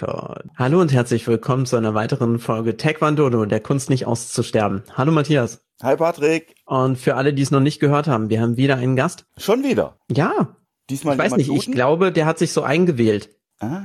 Record. 0.00 0.44
Hallo 0.56 0.80
und 0.80 0.92
herzlich 0.92 1.26
willkommen 1.26 1.66
zu 1.66 1.76
einer 1.76 1.94
weiteren 1.94 2.38
Folge 2.38 2.76
Taekwondo, 2.76 3.44
der 3.44 3.60
Kunst 3.60 3.90
nicht 3.90 4.06
auszusterben. 4.06 4.82
Hallo 4.94 5.12
Matthias. 5.12 5.62
Hi 5.82 5.96
Patrick. 5.96 6.54
Und 6.64 6.96
für 6.96 7.16
alle, 7.16 7.34
die 7.34 7.42
es 7.42 7.50
noch 7.50 7.60
nicht 7.60 7.80
gehört 7.80 8.06
haben, 8.06 8.30
wir 8.30 8.40
haben 8.40 8.56
wieder 8.56 8.76
einen 8.76 8.96
Gast. 8.96 9.26
Schon 9.36 9.62
wieder? 9.62 9.96
Ja. 10.10 10.56
Diesmal 10.88 11.14
Ich 11.14 11.20
weiß 11.20 11.36
nicht, 11.36 11.50
ich 11.50 11.70
glaube, 11.70 12.12
der 12.12 12.26
hat 12.26 12.38
sich 12.38 12.52
so 12.52 12.62
eingewählt. 12.62 13.30
Ah. 13.60 13.80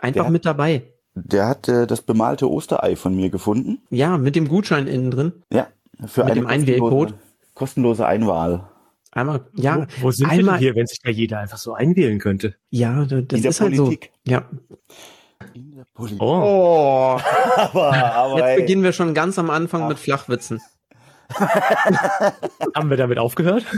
Einfach 0.00 0.28
mit 0.28 0.44
dabei. 0.44 0.82
Der 1.14 1.48
hat 1.48 1.68
äh, 1.68 1.86
das 1.86 2.02
bemalte 2.02 2.48
Osterei 2.50 2.94
von 2.94 3.14
mir 3.16 3.30
gefunden. 3.30 3.80
Ja, 3.90 4.18
mit 4.18 4.36
dem 4.36 4.46
Gutschein 4.46 4.86
innen 4.86 5.10
drin. 5.10 5.32
Ja. 5.52 5.68
Für 6.06 6.24
Mit 6.24 6.36
dem 6.36 6.46
Einwählcode? 6.46 7.14
Kostenlose 7.54 8.06
Einwahl. 8.06 8.68
Einmal, 9.20 9.46
ja, 9.54 9.86
wo, 9.98 10.04
wo 10.06 10.10
sind 10.10 10.26
wir 10.30 10.38
einmal, 10.38 10.54
denn 10.54 10.60
hier, 10.60 10.74
wenn 10.74 10.86
sich 10.86 11.00
da 11.02 11.10
jeder 11.10 11.38
einfach 11.40 11.58
so 11.58 11.74
einwählen 11.74 12.18
könnte? 12.18 12.54
ja, 12.70 13.04
das 13.04 13.20
In 13.20 13.26
der 13.28 13.50
ist 13.50 13.60
halt 13.60 13.76
so. 13.76 13.84
Politik. 13.84 14.12
Ja. 14.26 14.48
In 15.54 15.76
der 15.76 15.84
Politik. 15.94 16.20
Oh, 16.22 16.26
Oh, 16.42 17.20
aber, 17.56 17.92
aber 17.94 18.48
jetzt 18.48 18.56
beginnen 18.60 18.82
wir 18.82 18.92
schon 18.92 19.14
ganz 19.14 19.38
am 19.38 19.50
Anfang 19.50 19.88
mit 19.88 19.98
Flachwitzen. 19.98 20.60
haben 22.74 22.90
wir 22.90 22.96
damit 22.96 23.18
aufgehört? 23.18 23.64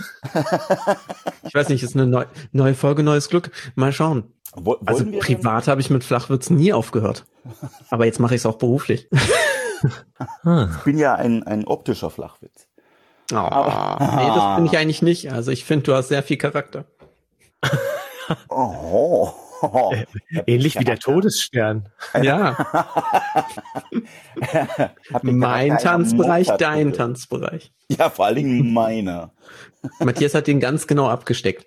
Ich 1.42 1.54
weiß 1.54 1.68
nicht, 1.68 1.82
ist 1.82 1.96
eine 1.96 2.06
neu, 2.06 2.26
neue 2.52 2.74
Folge, 2.74 3.02
neues 3.02 3.28
Glück. 3.28 3.50
Mal 3.74 3.92
schauen. 3.92 4.22
wo, 4.54 4.74
Also 4.86 5.10
wir 5.10 5.18
privat 5.18 5.66
habe 5.66 5.80
ich 5.80 5.90
mit 5.90 6.04
Flachwitzen 6.04 6.56
nie 6.56 6.72
aufgehört. 6.72 7.26
Aber 7.90 8.04
jetzt 8.06 8.20
mache 8.20 8.36
ich 8.36 8.42
es 8.42 8.46
auch 8.46 8.56
beruflich. 8.56 9.08
Ich 9.82 10.84
bin 10.84 10.96
ja 10.98 11.14
ein, 11.16 11.42
ein 11.42 11.64
optischer 11.64 12.10
Flachwitz. 12.10 12.68
Oh, 13.32 13.36
nee, 14.16 14.26
das 14.26 14.56
bin 14.56 14.66
ich 14.66 14.76
eigentlich 14.76 15.02
nicht. 15.02 15.32
Also 15.32 15.50
ich 15.50 15.64
finde, 15.64 15.84
du 15.84 15.94
hast 15.94 16.08
sehr 16.08 16.22
viel 16.22 16.36
Charakter. 16.36 16.84
Oh. 18.48 19.30
Ähnlich 20.46 20.78
wie 20.78 20.84
der 20.84 20.98
Todesstern. 20.98 21.88
Ja, 22.22 22.56
mein 25.22 25.78
Tanzbereich, 25.78 26.48
dein. 26.58 26.92
Tanzbereich. 26.92 27.72
Ja, 27.88 28.10
vor 28.10 28.26
allen 28.26 28.36
Dingen 28.36 28.72
meiner. 28.72 29.32
Matthias 29.98 30.34
hat 30.34 30.46
den 30.46 30.60
ganz 30.60 30.86
genau 30.86 31.08
abgesteckt. 31.08 31.66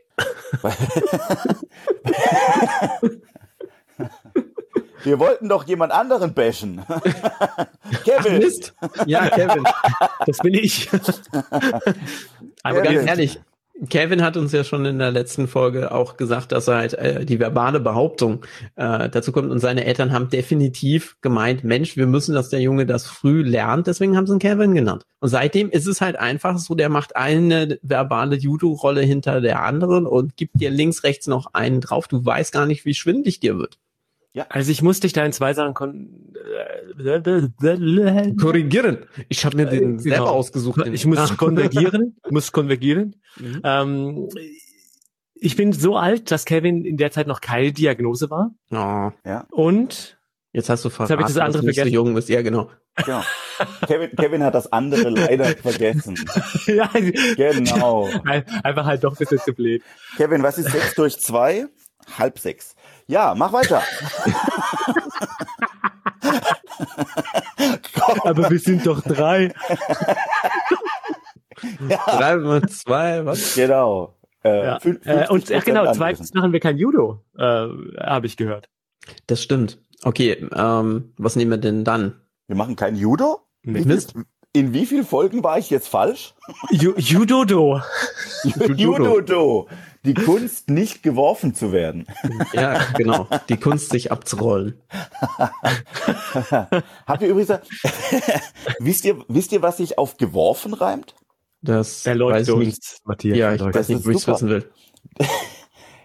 Wir 5.03 5.19
wollten 5.19 5.49
doch 5.49 5.65
jemand 5.67 5.91
anderen 5.91 6.33
bashen. 6.33 6.81
Kevin. 8.05 8.39
Mist. 8.39 8.73
Ja, 9.05 9.29
Kevin. 9.29 9.63
Das 10.25 10.37
bin 10.39 10.53
ich. 10.53 10.89
Aber 12.63 12.77
Ja, 12.77 12.83
Ganz 12.83 12.95
Kevin. 12.95 13.07
ehrlich, 13.07 13.39
Kevin 13.89 14.21
hat 14.21 14.37
uns 14.37 14.51
ja 14.51 14.63
schon 14.63 14.85
in 14.85 14.99
der 14.99 15.11
letzten 15.11 15.47
Folge 15.47 15.91
auch 15.91 16.15
gesagt, 16.15 16.51
dass 16.51 16.67
er 16.67 16.75
halt 16.75 16.93
äh, 16.93 17.25
die 17.25 17.39
verbale 17.39 17.79
Behauptung 17.79 18.45
äh, 18.75 19.09
dazu 19.09 19.31
kommt 19.31 19.49
und 19.51 19.59
seine 19.59 19.85
Eltern 19.85 20.11
haben 20.11 20.29
definitiv 20.29 21.17
gemeint, 21.21 21.63
Mensch, 21.63 21.97
wir 21.97 22.05
müssen, 22.05 22.35
dass 22.35 22.49
der 22.49 22.61
Junge 22.61 22.85
das 22.85 23.07
früh 23.07 23.41
lernt, 23.41 23.87
deswegen 23.87 24.15
haben 24.15 24.27
sie 24.27 24.33
ihn 24.33 24.39
Kevin 24.39 24.75
genannt. 24.75 25.03
Und 25.19 25.29
seitdem 25.29 25.69
ist 25.71 25.87
es 25.87 26.01
halt 26.01 26.17
einfach 26.17 26.59
so, 26.59 26.75
der 26.75 26.89
macht 26.89 27.15
eine 27.15 27.79
verbale 27.81 28.35
Judo-Rolle 28.35 29.01
hinter 29.01 29.41
der 29.41 29.63
anderen 29.63 30.05
und 30.05 30.37
gibt 30.37 30.59
dir 30.61 30.69
links, 30.69 31.03
rechts 31.03 31.25
noch 31.27 31.53
einen 31.53 31.81
drauf. 31.81 32.07
Du 32.07 32.23
weißt 32.23 32.53
gar 32.53 32.67
nicht, 32.67 32.85
wie 32.85 32.93
schwindig 32.93 33.39
dir 33.39 33.57
wird. 33.57 33.79
Also 34.49 34.71
ich 34.71 34.81
muss 34.81 34.99
dich 34.99 35.13
da 35.13 35.23
in 35.25 35.31
zwei 35.31 35.53
Sachen 35.53 35.73
kon 35.73 36.33
äh, 36.99 38.31
Korrigieren. 38.39 39.05
Ich 39.29 39.45
habe 39.45 39.57
mir 39.57 39.65
den 39.65 39.97
Genau. 39.97 40.01
selber 40.01 40.31
ausgesucht. 40.31 40.85
den- 40.85 40.93
Ich 40.93 41.05
muss 41.05 41.37
konvergieren, 41.37 42.17
muss 42.29 42.51
konvergieren. 42.51 43.15
Mhm. 43.39 43.61
Ähm, 43.63 44.29
ich 45.35 45.55
bin 45.55 45.73
so 45.73 45.97
alt, 45.97 46.31
dass 46.31 46.45
Kevin 46.45 46.85
in 46.85 46.97
der 46.97 47.11
Zeit 47.11 47.27
noch 47.27 47.41
keine 47.41 47.71
Diagnose 47.73 48.29
war. 48.29 48.51
Oh, 48.71 49.11
Und 49.51 50.17
jetzt 50.53 50.69
hast 50.69 50.85
du 50.85 50.89
verraten, 50.89 51.13
hab 51.13 51.19
ich 51.19 51.25
das 51.27 51.37
andere 51.37 51.51
dass 51.53 51.61
du 51.61 51.67
nicht 51.67 51.75
so 51.75 51.81
vergessen. 51.81 51.93
jung 51.95 52.13
bist. 52.15 52.29
Ja, 52.29 52.41
genau. 52.41 52.69
Genau. 53.05 53.23
Kevin, 53.87 54.11
Kevin 54.15 54.43
hat 54.43 54.53
das 54.55 54.71
andere 54.71 55.09
leider 55.09 55.45
vergessen. 55.57 56.15
ja, 56.67 56.89
Genau. 57.35 58.07
einfach 58.23 58.85
halt 58.85 59.03
doch 59.03 59.13
ein 59.13 59.17
bisschen 59.17 59.39
zu 59.39 59.53
blöd. 59.53 59.81
Kevin, 60.15 60.43
was 60.43 60.57
ist 60.59 60.71
sechs 60.71 60.95
durch 60.95 61.19
zwei? 61.19 61.65
Halb 62.17 62.37
sechs. 62.39 62.75
Ja, 63.07 63.33
mach 63.35 63.51
weiter. 63.53 63.81
Aber 68.23 68.49
wir 68.49 68.59
sind 68.59 68.85
doch 68.85 69.01
drei. 69.01 69.53
Drei 71.87 72.35
mal 72.37 72.61
zwei, 72.69 73.25
was? 73.25 73.55
Genau. 73.55 74.15
Äh, 74.43 74.65
Ja. 74.65 74.77
Äh, 74.83 75.27
und 75.29 75.49
ja, 75.49 75.59
50% 75.59 75.65
genau, 75.65 75.79
anwesend. 75.81 75.97
zweitens 75.97 76.33
machen 76.33 76.53
wir 76.53 76.59
kein 76.59 76.77
Judo, 76.77 77.23
äh, 77.37 77.67
habe 77.99 78.25
ich 78.25 78.37
gehört. 78.37 78.69
Das 79.27 79.41
stimmt. 79.41 79.79
Okay, 80.03 80.45
ähm, 80.53 81.13
was 81.17 81.35
nehmen 81.35 81.51
wir 81.51 81.57
denn 81.57 81.83
dann? 81.85 82.19
Wir 82.47 82.55
machen 82.57 82.75
kein 82.75 82.95
Judo? 82.95 83.41
Nee. 83.63 83.81
Mist. 83.85 84.13
In 84.55 84.73
wie 84.73 84.85
vielen 84.85 85.05
Folgen 85.05 85.43
war 85.43 85.57
ich 85.57 85.69
jetzt 85.69 85.87
falsch? 85.87 86.33
Ju 86.71 86.93
Judodo. 86.97 87.81
Die 90.05 90.13
Kunst, 90.13 90.69
nicht 90.69 91.01
geworfen 91.01 91.55
zu 91.55 91.71
werden. 91.71 92.07
Ja, 92.53 92.79
genau. 92.97 93.27
Die 93.49 93.57
Kunst, 93.57 93.89
sich 93.89 94.11
abzurollen. 94.11 94.81
Habt 97.07 97.21
ihr 97.21 97.29
übrigens, 97.29 97.51
wisst 98.79 99.05
ihr, 99.05 99.23
wisst 99.27 99.51
ihr, 99.51 99.61
was 99.61 99.77
sich 99.77 99.97
auf 99.97 100.17
geworfen 100.17 100.73
reimt? 100.73 101.15
Das 101.61 102.03
Der 102.03 102.19
weiß 102.19 102.47
nicht. 102.55 103.01
Matthias. 103.05 103.37
Ja, 103.37 103.53
ich 103.53 103.61
weiß 103.61 103.89
nicht, 103.89 104.05
wo 104.05 104.09
ich 104.11 104.17
es 104.17 104.27
wissen 104.27 104.49
will. 104.49 104.69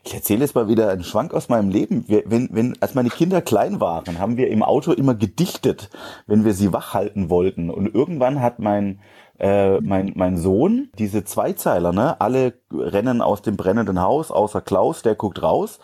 Ich 0.05 0.15
erzähle 0.15 0.41
jetzt 0.41 0.55
mal 0.55 0.69
wieder 0.69 0.91
einen 0.91 1.05
Schwank 1.05 1.35
aus 1.35 1.49
meinem 1.49 1.69
Leben. 1.69 2.09
Wir, 2.09 2.23
wenn, 2.25 2.49
wenn, 2.53 2.81
als 2.81 2.95
meine 2.95 3.11
Kinder 3.11 3.43
klein 3.43 3.81
waren, 3.81 4.19
haben 4.19 4.37
wir 4.37 4.49
im 4.49 4.63
Auto 4.63 4.93
immer 4.93 5.15
gedichtet, 5.15 5.91
wenn 6.27 6.45
wir 6.45 6.55
sie 6.55 6.73
wach 6.73 6.95
halten 6.95 7.29
wollten. 7.29 7.69
Und 7.69 7.95
irgendwann 7.95 8.41
hat 8.41 8.59
mein, 8.59 9.01
äh, 9.39 9.81
mein, 9.81 10.13
mein 10.17 10.37
Sohn 10.37 10.91
diese 10.99 11.25
Zweizeiler, 11.25 11.93
ne? 11.93 12.21
Alle 12.21 12.55
rennen 12.73 13.23
aus 13.23 13.43
dem 13.43 13.57
brennenden 13.57 14.01
Haus, 14.01 14.31
außer 14.31 14.61
Klaus, 14.61 15.03
der 15.03 15.15
guckt 15.15 15.43
raus. 15.43 15.79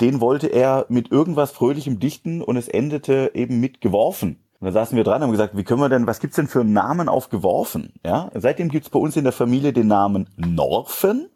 Den 0.00 0.20
wollte 0.20 0.46
er 0.46 0.86
mit 0.88 1.10
irgendwas 1.10 1.50
Fröhlichem 1.50 1.98
dichten 1.98 2.42
und 2.42 2.56
es 2.56 2.68
endete 2.68 3.32
eben 3.34 3.60
mit 3.60 3.80
geworfen. 3.80 4.38
Und 4.60 4.66
da 4.66 4.72
saßen 4.72 4.96
wir 4.96 5.04
dran 5.04 5.16
und 5.16 5.22
haben 5.24 5.32
gesagt, 5.32 5.56
wie 5.56 5.64
können 5.64 5.80
wir 5.80 5.88
denn, 5.88 6.06
was 6.06 6.20
gibt's 6.20 6.36
denn 6.36 6.48
für 6.48 6.60
einen 6.60 6.72
Namen 6.72 7.08
auf 7.08 7.30
geworfen? 7.30 7.92
Ja, 8.04 8.30
seitdem 8.34 8.68
gibt's 8.68 8.90
bei 8.90 8.98
uns 8.98 9.16
in 9.16 9.24
der 9.24 9.32
Familie 9.32 9.72
den 9.72 9.86
Namen 9.86 10.28
Norfen. 10.36 11.28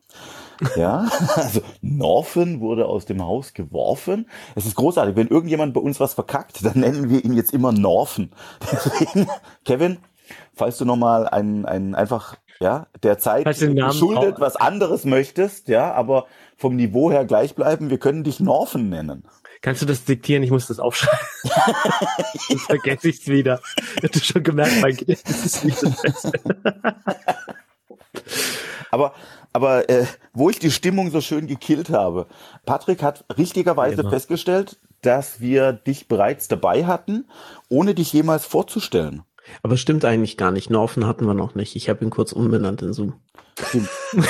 Ja, 0.76 1.08
also 1.34 1.60
Norfen 1.80 2.60
wurde 2.60 2.86
aus 2.86 3.04
dem 3.04 3.22
Haus 3.22 3.54
geworfen. 3.54 4.26
Es 4.54 4.66
ist 4.66 4.74
großartig. 4.74 5.16
Wenn 5.16 5.28
irgendjemand 5.28 5.74
bei 5.74 5.80
uns 5.80 6.00
was 6.00 6.14
verkackt, 6.14 6.64
dann 6.64 6.80
nennen 6.80 7.10
wir 7.10 7.24
ihn 7.24 7.34
jetzt 7.34 7.52
immer 7.52 7.72
Norfen. 7.72 8.32
Deswegen, 8.72 9.28
Kevin, 9.64 9.98
falls 10.54 10.78
du 10.78 10.84
nochmal 10.84 11.28
einen, 11.28 11.64
einen 11.64 11.94
einfach, 11.94 12.36
ja, 12.60 12.86
der 13.02 13.18
Zeit 13.18 13.44
geschuldet 13.44 14.36
was 14.38 14.56
anderes 14.56 15.04
möchtest, 15.04 15.68
ja, 15.68 15.92
aber 15.92 16.26
vom 16.56 16.76
Niveau 16.76 17.10
her 17.10 17.24
gleich 17.24 17.54
bleiben, 17.54 17.90
wir 17.90 17.98
können 17.98 18.24
dich 18.24 18.40
Norfen 18.40 18.88
nennen. 18.88 19.24
Kannst 19.62 19.80
du 19.80 19.86
das 19.86 20.04
diktieren? 20.04 20.42
Ich 20.42 20.50
muss 20.50 20.66
das 20.66 20.80
aufschreiben. 20.80 21.18
Sonst 22.48 22.66
vergesse 22.66 23.08
ich's 23.08 23.28
wieder. 23.28 23.60
Ich 23.96 24.02
hatte 24.02 24.24
schon 24.24 24.42
gemerkt, 24.42 24.80
mein 24.80 24.96
Gedächtnis 24.96 25.44
ist 25.44 25.64
nicht 25.64 25.82
das 25.82 26.02
Beste. 26.02 26.32
Aber, 28.90 29.14
aber 29.52 29.88
äh, 29.88 30.04
wo 30.34 30.50
ich 30.50 30.58
die 30.58 30.70
Stimmung 30.70 31.10
so 31.10 31.20
schön 31.20 31.46
gekillt 31.46 31.90
habe, 31.90 32.26
Patrick 32.66 33.02
hat 33.02 33.24
richtigerweise 33.38 34.02
immer. 34.02 34.10
festgestellt, 34.10 34.78
dass 35.00 35.40
wir 35.40 35.72
dich 35.72 36.08
bereits 36.08 36.46
dabei 36.48 36.84
hatten, 36.84 37.28
ohne 37.68 37.94
dich 37.94 38.12
jemals 38.12 38.44
vorzustellen. 38.44 39.22
Aber 39.62 39.76
stimmt 39.76 40.04
eigentlich 40.04 40.36
gar 40.36 40.50
nicht. 40.50 40.70
Norfen 40.70 41.06
hatten 41.06 41.26
wir 41.26 41.34
noch 41.34 41.54
nicht. 41.54 41.76
Ich 41.76 41.88
habe 41.88 42.04
ihn 42.04 42.10
kurz 42.10 42.32
umbenannt 42.32 42.82
in 42.82 42.92
Zoom. 42.92 43.14
Stimmt. 43.68 43.88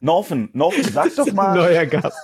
Norfen, 0.00 0.50
Norfen, 0.52 0.84
sag 0.92 1.14
doch 1.16 1.32
mal, 1.32 1.54
Neuer 1.56 1.86
Gast. 1.86 2.18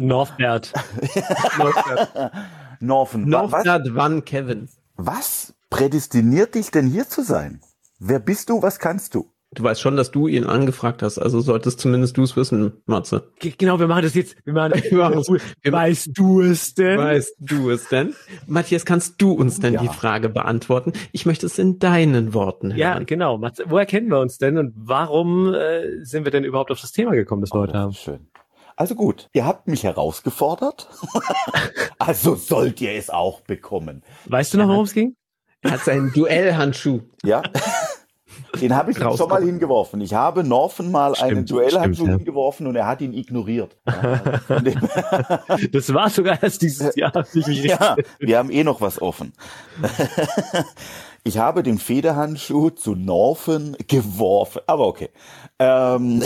Northbert. 0.00 0.72
Norfen, 2.80 3.30
wa- 3.30 3.42
was, 3.44 3.50
Norfgard 3.64 3.94
Van 3.94 4.24
Kevin. 4.24 4.68
was 4.96 5.54
prädestiniert 5.70 6.54
dich 6.54 6.70
denn 6.70 6.86
hier 6.88 7.06
zu 7.08 7.22
sein? 7.22 7.60
Wer 7.98 8.18
bist 8.18 8.48
du, 8.48 8.62
was 8.62 8.78
kannst 8.78 9.14
du? 9.14 9.30
Du 9.54 9.62
weißt 9.62 9.80
schon, 9.80 9.96
dass 9.96 10.10
du 10.10 10.28
ihn 10.28 10.44
angefragt 10.44 11.02
hast, 11.02 11.18
also 11.18 11.40
solltest 11.40 11.80
zumindest 11.80 12.18
du 12.18 12.22
es 12.22 12.36
wissen, 12.36 12.82
Matze. 12.84 13.32
Ge- 13.38 13.54
Genau, 13.56 13.80
wir 13.80 13.86
machen 13.86 14.02
das 14.02 14.14
jetzt. 14.14 14.36
Wir 14.44 14.52
machen, 14.52 14.72
Wir 14.90 14.98
machen 14.98 15.18
es. 15.20 15.28
Wir- 15.62 15.72
weißt 15.72 16.10
du 16.12 16.42
es 16.42 16.74
denn? 16.74 16.98
Weißt 16.98 17.34
du 17.40 17.70
es 17.70 17.88
denn? 17.88 18.14
Matthias, 18.46 18.84
kannst 18.84 19.22
du 19.22 19.32
uns 19.32 19.58
denn 19.58 19.72
Ja. 19.74 19.80
die 19.80 19.88
Frage 19.88 20.28
beantworten? 20.28 20.92
Ich 21.12 21.24
möchte 21.24 21.46
es 21.46 21.58
in 21.58 21.78
deinen 21.78 22.34
Worten 22.34 22.72
Ja, 22.76 22.92
hören. 22.92 23.06
genau. 23.06 23.38
Matze, 23.38 23.64
woher 23.68 23.86
kennen 23.86 24.10
wir 24.10 24.20
uns 24.20 24.36
denn 24.36 24.58
und 24.58 24.74
warum 24.76 25.54
äh, 25.54 26.04
sind 26.04 26.24
wir 26.24 26.30
denn 26.30 26.44
überhaupt 26.44 26.70
auf 26.70 26.80
das 26.82 26.92
Thema 26.92 27.12
gekommen, 27.12 27.40
das 27.40 27.50
wir 27.52 27.60
heute 27.60 27.78
haben? 27.78 27.94
Schön. 27.94 28.28
Also 28.76 28.94
gut, 28.94 29.28
ihr 29.32 29.46
habt 29.46 29.66
mich 29.66 29.82
herausgefordert. 29.82 30.88
also 31.98 32.34
sollt 32.34 32.80
ihr 32.82 32.92
es 32.92 33.08
auch 33.08 33.40
bekommen. 33.40 34.02
Weißt 34.26 34.52
du 34.52 34.58
noch, 34.58 34.68
worum 34.68 34.84
es 34.84 34.92
ging? 34.92 35.16
Er 35.62 35.72
hat 35.72 35.80
seinen 35.80 36.12
Duellhandschuh. 36.12 37.00
Ja. 37.24 37.42
Den 38.60 38.74
habe 38.74 38.90
ich 38.90 38.98
schon 38.98 39.28
mal 39.28 39.42
hingeworfen. 39.42 40.00
Ich 40.00 40.14
habe 40.14 40.44
Norfen 40.44 40.90
mal 40.90 41.14
einen 41.14 41.46
Stimmt, 41.46 41.50
Duellhandschuh 41.50 42.04
stimmt, 42.04 42.08
ja. 42.08 42.16
hingeworfen 42.16 42.66
und 42.66 42.76
er 42.76 42.86
hat 42.86 43.00
ihn 43.00 43.12
ignoriert. 43.14 43.76
Das 45.72 45.92
war 45.94 46.10
sogar 46.10 46.42
erst 46.42 46.62
dieses 46.62 46.94
Jahr. 46.96 47.12
ja, 47.34 47.96
wir 48.18 48.38
haben 48.38 48.50
eh 48.50 48.64
noch 48.64 48.80
was 48.80 49.00
offen. 49.00 49.32
Ich 51.24 51.36
habe 51.38 51.62
den 51.62 51.78
Federhandschuh 51.78 52.70
zu 52.70 52.94
Norfen 52.94 53.76
geworfen, 53.86 54.62
aber 54.66 54.86
okay. 54.86 55.10
Ähm, 55.58 56.22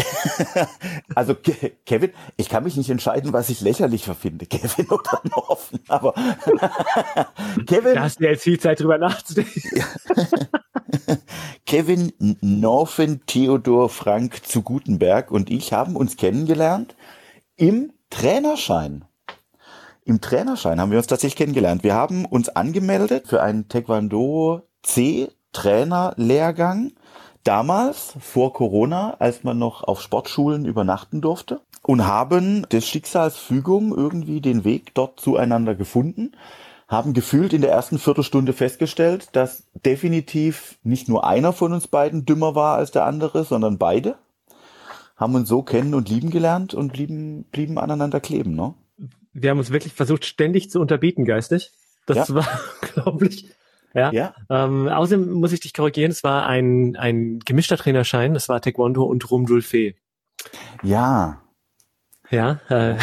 also 1.14 1.34
Ke- 1.34 1.72
Kevin, 1.86 2.10
ich 2.36 2.48
kann 2.50 2.62
mich 2.64 2.76
nicht 2.76 2.90
entscheiden, 2.90 3.32
was 3.32 3.48
ich 3.48 3.62
lächerlicher 3.62 4.14
finde, 4.14 4.46
Kevin 4.46 4.86
oder 4.90 5.22
Norfen, 5.34 5.80
aber 5.88 6.14
Kevin, 7.66 7.94
Da 7.94 8.02
hast 8.02 8.20
du 8.20 8.24
ja 8.24 8.30
jetzt 8.30 8.42
viel 8.44 8.60
Zeit 8.60 8.80
drüber 8.80 8.98
nachzudenken. 8.98 9.82
Kevin 11.66 12.12
Norfen 12.40 13.22
Theodor 13.26 13.88
Frank 13.88 14.44
zu 14.46 14.62
Gutenberg 14.62 15.30
und 15.30 15.50
ich 15.50 15.72
haben 15.72 15.96
uns 15.96 16.16
kennengelernt 16.16 16.94
im 17.56 17.92
Trainerschein. 18.10 19.04
Im 20.04 20.20
Trainerschein 20.20 20.80
haben 20.80 20.90
wir 20.90 20.98
uns 20.98 21.06
tatsächlich 21.06 21.36
kennengelernt. 21.36 21.84
Wir 21.84 21.94
haben 21.94 22.24
uns 22.24 22.48
angemeldet 22.48 23.28
für 23.28 23.42
einen 23.42 23.68
Taekwondo 23.68 24.62
C 24.82 25.28
Trainerlehrgang. 25.52 26.92
Damals, 27.44 28.14
vor 28.20 28.52
Corona, 28.52 29.16
als 29.18 29.44
man 29.44 29.58
noch 29.58 29.82
auf 29.84 30.00
Sportschulen 30.00 30.64
übernachten 30.64 31.20
durfte. 31.20 31.60
Und 31.82 32.06
haben 32.06 32.66
des 32.70 32.86
Schicksals 32.86 33.36
Fügung 33.36 33.96
irgendwie 33.96 34.40
den 34.40 34.64
Weg 34.64 34.94
dort 34.94 35.18
zueinander 35.18 35.74
gefunden 35.74 36.32
haben 36.92 37.14
gefühlt 37.14 37.52
in 37.52 37.62
der 37.62 37.72
ersten 37.72 37.98
Viertelstunde 37.98 38.52
festgestellt, 38.52 39.28
dass 39.32 39.64
definitiv 39.84 40.78
nicht 40.82 41.08
nur 41.08 41.26
einer 41.26 41.52
von 41.52 41.72
uns 41.72 41.88
beiden 41.88 42.24
dümmer 42.26 42.54
war 42.54 42.76
als 42.76 42.90
der 42.90 43.06
andere, 43.06 43.44
sondern 43.44 43.78
beide. 43.78 44.16
Haben 45.16 45.34
uns 45.34 45.48
so 45.48 45.62
kennen 45.62 45.94
und 45.94 46.08
lieben 46.08 46.30
gelernt 46.30 46.74
und 46.74 46.92
blieben, 46.92 47.44
blieben 47.44 47.78
aneinander 47.78 48.20
kleben, 48.20 48.54
ne? 48.54 48.74
Wir 49.32 49.50
haben 49.50 49.58
uns 49.58 49.70
wirklich 49.72 49.94
versucht, 49.94 50.26
ständig 50.26 50.70
zu 50.70 50.80
unterbieten, 50.80 51.24
geistig. 51.24 51.72
Das 52.06 52.28
Ja. 52.28 52.34
war 52.34 52.48
unglaublich. 52.82 53.46
Ja. 53.94 54.12
Ja. 54.12 54.34
Ähm, 54.50 54.88
außerdem 54.88 55.32
muss 55.32 55.52
ich 55.52 55.60
dich 55.60 55.72
korrigieren, 55.74 56.10
es 56.10 56.22
war 56.24 56.46
ein, 56.46 56.96
ein 56.96 57.38
gemischter 57.40 57.76
Trainerschein, 57.78 58.34
das 58.34 58.48
war 58.48 58.60
Taekwondo 58.60 59.04
und 59.04 59.30
Rumdulfe. 59.30 59.94
Ja. 60.82 61.40
Ja, 62.30 62.60
äh, 62.68 62.96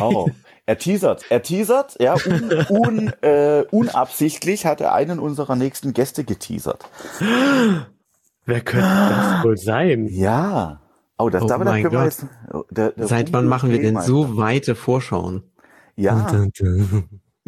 Oh. 0.00 0.28
Er 0.66 0.78
teasert, 0.78 1.24
er 1.30 1.42
teasert, 1.42 1.96
ja, 2.00 2.14
un, 2.14 2.52
un, 2.68 3.12
äh, 3.22 3.64
unabsichtlich 3.70 4.66
hat 4.66 4.80
er 4.80 4.92
einen 4.94 5.20
unserer 5.20 5.54
nächsten 5.54 5.92
Gäste 5.92 6.24
geteasert. 6.24 6.84
wer 8.44 8.60
könnte 8.62 8.86
das 8.86 9.44
wohl 9.44 9.56
sein? 9.56 10.06
Ja. 10.08 10.80
Oh, 11.18 11.30
das 11.30 11.42
Oh 11.42 11.46
damit 11.46 11.68
mein 11.68 11.82
können 11.82 11.92
wir 11.94 11.98
Gott. 12.00 12.04
jetzt. 12.06 12.26
oh, 12.52 12.64
Der, 12.70 12.90
der 12.90 13.06
Seit 13.06 13.32
wann 13.32 13.46
machen 13.46 13.70
wir 13.70 13.80
denn 13.80 14.00
so 14.02 14.36
weite 14.36 14.74
Vorschauen? 14.74 15.44
Ja. 15.94 16.26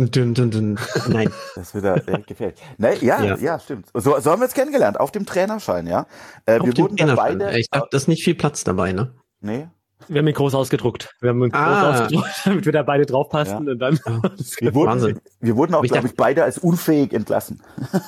Dün, 0.01 0.33
dün, 0.35 0.51
dün. 0.53 0.79
Nein. 1.09 1.29
Das 1.57 1.75
wird 1.75 1.85
er 1.85 2.07
äh, 2.09 2.21
gefällt. 2.23 2.57
Ne, 2.79 2.95
ja, 3.05 3.21
ja, 3.23 3.37
Ja. 3.37 3.59
stimmt. 3.59 3.87
So, 3.95 4.19
so 4.21 4.31
haben 4.31 4.41
wir 4.41 4.45
uns 4.45 4.55
kennengelernt, 4.55 5.01
auf 5.01 5.11
dem 5.11 5.27
Trainerschein, 5.27 5.89
ja. 5.89 6.07
Äh, 6.47 6.61
Auf 6.61 6.67
wir 6.67 6.73
dem 6.73 6.85
wurden 6.85 6.97
Trainerschein. 6.97 7.39
beide. 7.39 7.59
Ich 7.59 7.69
glaube, 7.69 7.89
da 7.91 7.97
ist 7.97 8.07
nicht 8.07 8.23
viel 8.23 8.37
Platz 8.37 8.63
dabei, 8.63 8.93
ne? 8.93 9.13
nee. 9.41 9.67
Wir 10.07 10.21
haben 10.21 10.29
ihn 10.29 10.35
groß 10.35 10.55
ausgedruckt. 10.55 11.11
Wir 11.21 11.31
haben 11.31 11.43
ihn 11.43 11.51
Ah. 11.53 11.91
groß 11.91 12.01
ausgedruckt, 12.03 12.29
damit 12.45 12.65
wir 12.67 12.73
da 12.73 12.83
beide 12.83 13.05
draufpassen 13.05 13.67
Ja. 13.67 13.73
und 13.73 13.79
dann. 13.79 13.99
Wir 14.61 14.75
wurden, 14.75 14.91
Wahnsinn. 14.91 15.21
wir 15.41 15.57
wurden 15.57 15.75
auch, 15.75 15.83
glaube 15.83 16.07
ich, 16.07 16.15
beide 16.15 16.45
als 16.45 16.59
unfähig 16.59 17.13
entlassen. 17.13 17.61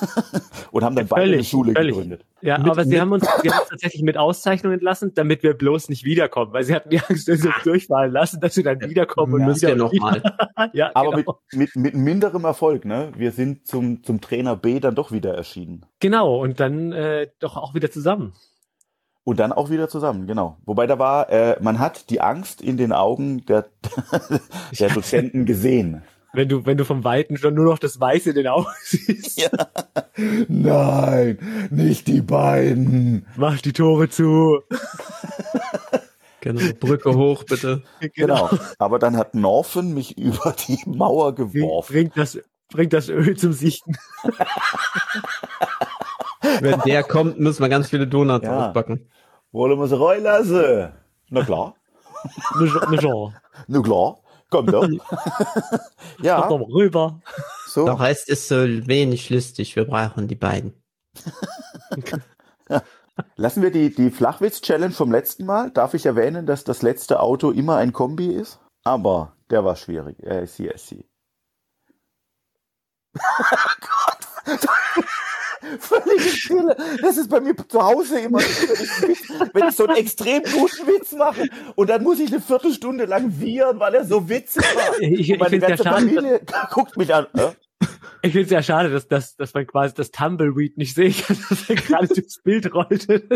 und 0.71 0.83
haben 0.83 0.95
dann 0.95 1.07
beide 1.07 1.23
eine 1.23 1.31
Völlig, 1.33 1.49
Schule 1.49 1.73
völlig. 1.73 1.93
gegründet. 1.95 2.25
Ja, 2.41 2.57
Mit- 2.57 2.71
aber 2.71 2.83
sie 2.85 2.91
mit- 2.91 2.99
haben 3.01 3.11
uns, 3.11 3.23
sie 3.41 3.49
haben 3.49 3.59
uns 3.59 3.69
tatsächlich 3.69 4.01
mit 4.03 4.17
Auszeichnung 4.17 4.73
entlassen, 4.73 5.11
damit 5.13 5.43
wir 5.43 5.53
bloß 5.53 5.89
nicht 5.89 6.03
wiederkommen, 6.05 6.53
weil 6.53 6.63
sie 6.63 6.73
hatten 6.73 6.89
die 6.89 6.99
Angst, 6.99 7.27
dass 7.27 7.43
wir 7.43 7.53
uns 7.55 7.63
durchfallen 7.63 8.11
lassen, 8.11 8.39
dass 8.39 8.55
wir 8.57 8.63
dann 8.63 8.81
wiederkommen 8.81 9.33
und 9.33 9.41
ihr 9.41 9.47
und 9.47 9.61
wieder. 9.61 9.75
nochmal. 9.75 10.23
Ja, 10.73 10.91
Aber 10.93 11.11
genau. 11.17 11.39
mit, 11.51 11.75
mit, 11.75 11.75
mit 11.75 11.95
minderem 11.95 12.43
Erfolg, 12.45 12.85
ne? 12.85 13.11
Wir 13.15 13.31
sind 13.31 13.67
zum, 13.67 14.03
zum 14.03 14.21
Trainer 14.21 14.55
B 14.55 14.79
dann 14.79 14.95
doch 14.95 15.11
wieder 15.11 15.35
erschienen. 15.35 15.85
genau, 15.99 16.41
und 16.41 16.59
dann 16.59 16.91
äh, 16.93 17.27
doch 17.39 17.57
auch 17.57 17.73
wieder 17.75 17.91
zusammen. 17.91 18.33
Und 19.23 19.39
dann 19.39 19.51
auch 19.53 19.69
wieder 19.69 19.87
zusammen, 19.87 20.25
genau. 20.25 20.57
Wobei 20.65 20.87
da 20.87 20.97
war, 20.97 21.29
äh, 21.29 21.55
man 21.61 21.77
hat 21.79 22.09
die 22.09 22.21
Angst 22.21 22.61
in 22.61 22.77
den 22.77 22.91
Augen 22.91 23.45
der, 23.45 23.65
der 24.79 24.89
Dozenten 24.89 25.45
gesehen. 25.45 26.01
Wenn 26.33 26.47
du, 26.47 26.65
wenn 26.65 26.77
du 26.77 26.85
vom 26.85 27.03
Weiten 27.03 27.37
schon 27.37 27.53
nur 27.53 27.65
noch 27.65 27.77
das 27.77 27.99
Weiße 27.99 28.29
in 28.29 28.35
den 28.35 28.47
Augen 28.47 28.67
siehst, 28.83 29.39
Ja. 29.39 29.49
Nein, 30.47 31.37
nicht 31.69 32.07
die 32.07 32.21
beiden. 32.21 33.25
mach 33.35 33.59
die 33.61 33.73
Tore 33.73 34.09
zu. 34.09 34.61
Genau. 36.43 36.73
Brücke 36.79 37.13
hoch, 37.15 37.43
bitte. 37.43 37.83
Genau. 38.15 38.49
Aber 38.79 38.97
dann 38.97 39.15
hat 39.15 39.35
Norfen 39.35 39.93
mich 39.93 40.17
über 40.17 40.55
die 40.67 40.79
Mauer 40.87 41.35
geworfen. 41.35 41.93
bringt 41.93 42.17
das, 42.17 42.39
bringt 42.71 42.93
das 42.93 43.09
Öl 43.09 43.37
zum 43.37 43.53
Sichten. 43.53 43.93
Wenn 46.59 46.79
der 46.81 47.03
kommt, 47.15 47.39
müssen 47.39 47.61
wir 47.63 47.69
ganz 47.69 47.89
viele 47.89 48.07
Donuts 48.07 48.45
Ja. 48.45 48.67
ausbacken. 48.67 49.09
Wollen 49.51 49.79
wir 49.79 49.87
sie 49.87 49.99
reinlassen? 49.99 50.93
Na 51.29 51.43
klar. 51.43 51.75
Ne 52.59 52.97
Genre. 52.97 53.33
Na 53.67 53.81
klar. 53.81 54.17
Komm 54.49 54.67
doch. 54.67 54.87
Ja, 56.21 56.47
doch 56.47 56.59
mal 56.59 56.65
rüber. 56.71 57.21
so. 57.67 57.85
Doch 57.85 57.99
heißt 57.99 58.29
es 58.29 58.47
so 58.47 58.55
wenig 58.57 59.29
lustig, 59.29 59.75
wir 59.75 59.85
brauchen 59.85 60.27
die 60.27 60.35
beiden. 60.35 60.73
Lassen 63.35 63.63
wir 63.63 63.71
die, 63.71 63.93
die 63.93 64.11
Flachwitz-Challenge 64.11 64.93
vom 64.93 65.11
letzten 65.11 65.45
Mal. 65.45 65.71
Darf 65.71 65.93
ich 65.95 66.05
erwähnen, 66.05 66.45
dass 66.45 66.63
das 66.63 66.81
letzte 66.83 67.19
Auto 67.21 67.49
immer 67.51 67.77
ein 67.77 67.91
Kombi 67.91 68.27
ist? 68.27 68.59
Aber 68.83 69.35
der 69.49 69.65
war 69.65 69.75
schwierig. 69.75 70.17
Er 70.21 70.43
ist 70.43 70.55
hier, 70.57 70.69
er 70.69 70.75
ist 70.75 70.89
hier. 70.89 71.03
Völlige 75.79 76.29
Stille. 76.29 76.75
Das 77.01 77.17
ist 77.17 77.29
bei 77.29 77.39
mir 77.39 77.55
zu 77.55 77.81
Hause 77.81 78.19
immer, 78.19 78.39
wenn 78.39 79.11
ich, 79.11 79.29
wenn 79.53 79.67
ich 79.67 79.75
so 79.75 79.85
einen 79.85 79.97
extrem 79.97 80.43
guten 80.43 80.87
Witz 80.87 81.11
mache 81.13 81.47
und 81.75 81.89
dann 81.89 82.03
muss 82.03 82.19
ich 82.19 82.31
eine 82.31 82.41
Viertelstunde 82.41 83.05
lang 83.05 83.39
wiehern, 83.39 83.79
weil 83.79 83.95
er 83.95 84.05
so 84.05 84.27
witzig 84.27 84.63
war. 84.75 84.99
Ich, 84.99 85.19
ich 85.19 85.31
Und 85.33 85.39
meine 85.39 85.49
finde 85.51 85.73
es 85.73 85.83
ja 85.83 85.91
ganze 85.91 86.09
schade, 86.09 86.15
Familie 86.15 86.41
guckt 86.71 86.97
mich 86.97 87.13
an. 87.13 87.27
Äh? 87.35 87.51
ich 88.21 88.33
find's 88.33 88.51
ja 88.51 88.61
schade, 88.61 88.89
dass, 88.89 89.07
dass, 89.07 89.35
dass 89.35 89.53
man 89.53 89.67
quasi 89.67 89.93
das 89.95 90.11
Tumbleweed 90.11 90.77
nicht 90.77 90.95
sehen 90.95 91.13
kann, 91.13 91.37
dass 91.49 91.69
er 91.69 91.75
gerade 91.75 92.07
durchs 92.07 92.41
Bild 92.41 92.73
rollte. 92.73 93.27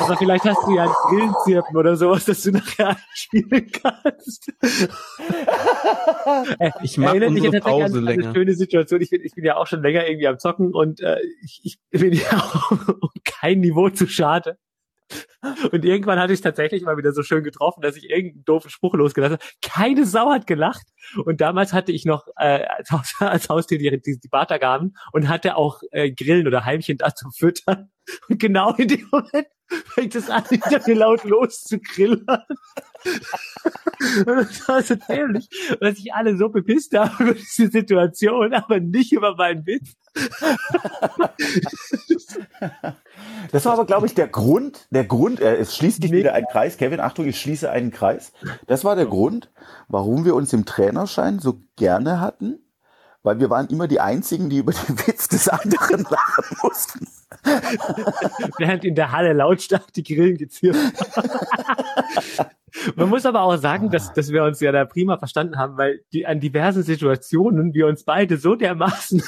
Aber 0.00 0.16
vielleicht 0.16 0.44
hast 0.44 0.66
du 0.66 0.74
ja 0.74 0.84
ein 0.84 0.90
Grillenzirpen 1.08 1.76
oder 1.76 1.96
sowas, 1.96 2.24
dass 2.24 2.42
du 2.42 2.52
nachher 2.52 2.96
spielen 3.14 3.70
kannst. 3.72 4.52
Äh, 6.58 6.70
Ich 6.82 6.96
mach 6.98 7.08
erinnert 7.10 7.30
mich 7.32 7.44
unsere 7.44 7.62
tatsächlich 7.62 7.82
Pause 7.84 7.98
an 7.98 8.08
eine 8.08 8.16
länger. 8.22 8.34
schöne 8.34 8.54
Situation. 8.54 9.00
Ich 9.00 9.10
bin, 9.10 9.22
ich 9.22 9.34
bin 9.34 9.44
ja 9.44 9.56
auch 9.56 9.66
schon 9.66 9.82
länger 9.82 10.06
irgendwie 10.06 10.28
am 10.28 10.38
Zocken 10.38 10.72
und 10.74 11.00
äh, 11.00 11.18
ich, 11.42 11.60
ich 11.90 12.00
bin 12.00 12.12
ja 12.12 12.28
auch 12.38 12.70
um 13.00 13.10
kein 13.24 13.60
Niveau 13.60 13.88
zu 13.90 14.06
schade. 14.06 14.58
Und 15.70 15.84
irgendwann 15.84 16.18
hatte 16.18 16.32
ich 16.32 16.38
es 16.38 16.42
tatsächlich 16.42 16.82
mal 16.82 16.96
wieder 16.96 17.12
so 17.12 17.22
schön 17.22 17.44
getroffen, 17.44 17.82
dass 17.82 17.96
ich 17.96 18.08
irgendeinen 18.08 18.44
doofen 18.44 18.70
Spruch 18.70 18.94
losgelassen 18.94 19.38
habe. 19.38 19.44
Keine 19.60 20.06
Sau 20.06 20.30
hat 20.30 20.46
gelacht. 20.46 20.86
Und 21.24 21.40
damals 21.40 21.72
hatte 21.72 21.92
ich 21.92 22.04
noch 22.04 22.26
äh, 22.36 22.64
als, 22.64 22.90
Haus, 22.90 23.14
als 23.20 23.48
Haustier 23.48 23.78
die, 23.78 24.00
die, 24.00 24.18
die 24.18 24.28
Bartagaben 24.28 24.96
und 25.12 25.28
hatte 25.28 25.56
auch 25.56 25.82
äh, 25.90 26.10
Grillen 26.12 26.46
oder 26.46 26.64
Heimchen 26.64 26.96
da 26.98 27.14
zum 27.14 27.30
Füttern. 27.32 27.90
Und 28.28 28.40
genau 28.40 28.74
in 28.74 28.88
dem 28.88 29.08
Moment 29.10 29.46
fängt 29.94 30.14
es 30.14 30.28
an, 30.28 30.44
hinter 30.48 30.80
mir 30.86 30.94
laut 30.96 31.24
los 31.24 31.62
zu 31.62 31.78
grillen. 31.78 32.26
Und 34.26 34.26
das 34.26 34.68
war 34.68 34.82
so 34.82 34.94
dämlich, 34.94 35.48
dass 35.80 35.96
sich 35.96 36.12
alle 36.14 36.36
so 36.36 36.48
bepisst 36.48 36.96
haben 36.96 37.24
über 37.26 37.34
diese 37.34 37.68
Situation, 37.68 38.52
aber 38.54 38.80
nicht 38.80 39.12
über 39.12 39.34
meinen 39.36 39.66
Witz. 39.66 39.94
Das 43.50 43.64
war 43.64 43.72
aber, 43.74 43.86
glaube 43.86 44.06
ich, 44.06 44.14
der 44.14 44.28
Grund, 44.28 44.86
der 44.90 45.04
Grund, 45.04 45.40
äh, 45.40 45.56
es 45.56 45.76
schließt 45.76 46.00
Nee. 46.02 46.12
wieder 46.12 46.34
ein 46.34 46.44
Kreis. 46.50 46.76
Kevin, 46.76 47.00
Achtung, 47.00 47.26
ich 47.26 47.40
schließe 47.40 47.70
einen 47.70 47.90
Kreis. 47.90 48.32
Das 48.66 48.84
war 48.84 48.96
der 48.96 49.06
Grund, 49.06 49.50
warum 49.88 50.24
wir 50.24 50.34
uns 50.34 50.52
im 50.52 50.64
Trainerschein 50.64 51.38
so 51.38 51.60
gerne 51.76 52.20
hatten, 52.20 52.58
weil 53.22 53.38
wir 53.38 53.50
waren 53.50 53.68
immer 53.68 53.88
die 53.88 54.00
Einzigen, 54.00 54.50
die 54.50 54.58
über 54.58 54.72
den 54.72 54.98
Witz 55.06 55.28
des 55.28 55.48
anderen 55.48 56.04
lachen 56.08 56.56
mussten. 56.62 57.06
während 58.58 58.84
in 58.84 58.94
der 58.94 59.12
Halle 59.12 59.32
lautstark 59.32 59.92
die 59.92 60.02
Grillen 60.02 60.36
gezirpt. 60.36 60.78
Man 62.96 63.08
muss 63.08 63.26
aber 63.26 63.42
auch 63.42 63.56
sagen, 63.56 63.90
dass, 63.90 64.12
dass 64.12 64.30
wir 64.30 64.44
uns 64.44 64.60
ja 64.60 64.72
da 64.72 64.84
prima 64.84 65.18
verstanden 65.18 65.58
haben, 65.58 65.76
weil 65.76 66.00
die, 66.12 66.26
an 66.26 66.40
diversen 66.40 66.82
Situationen 66.82 67.74
wir 67.74 67.86
uns 67.86 68.04
beide 68.04 68.38
so 68.38 68.54
dermaßen 68.54 69.22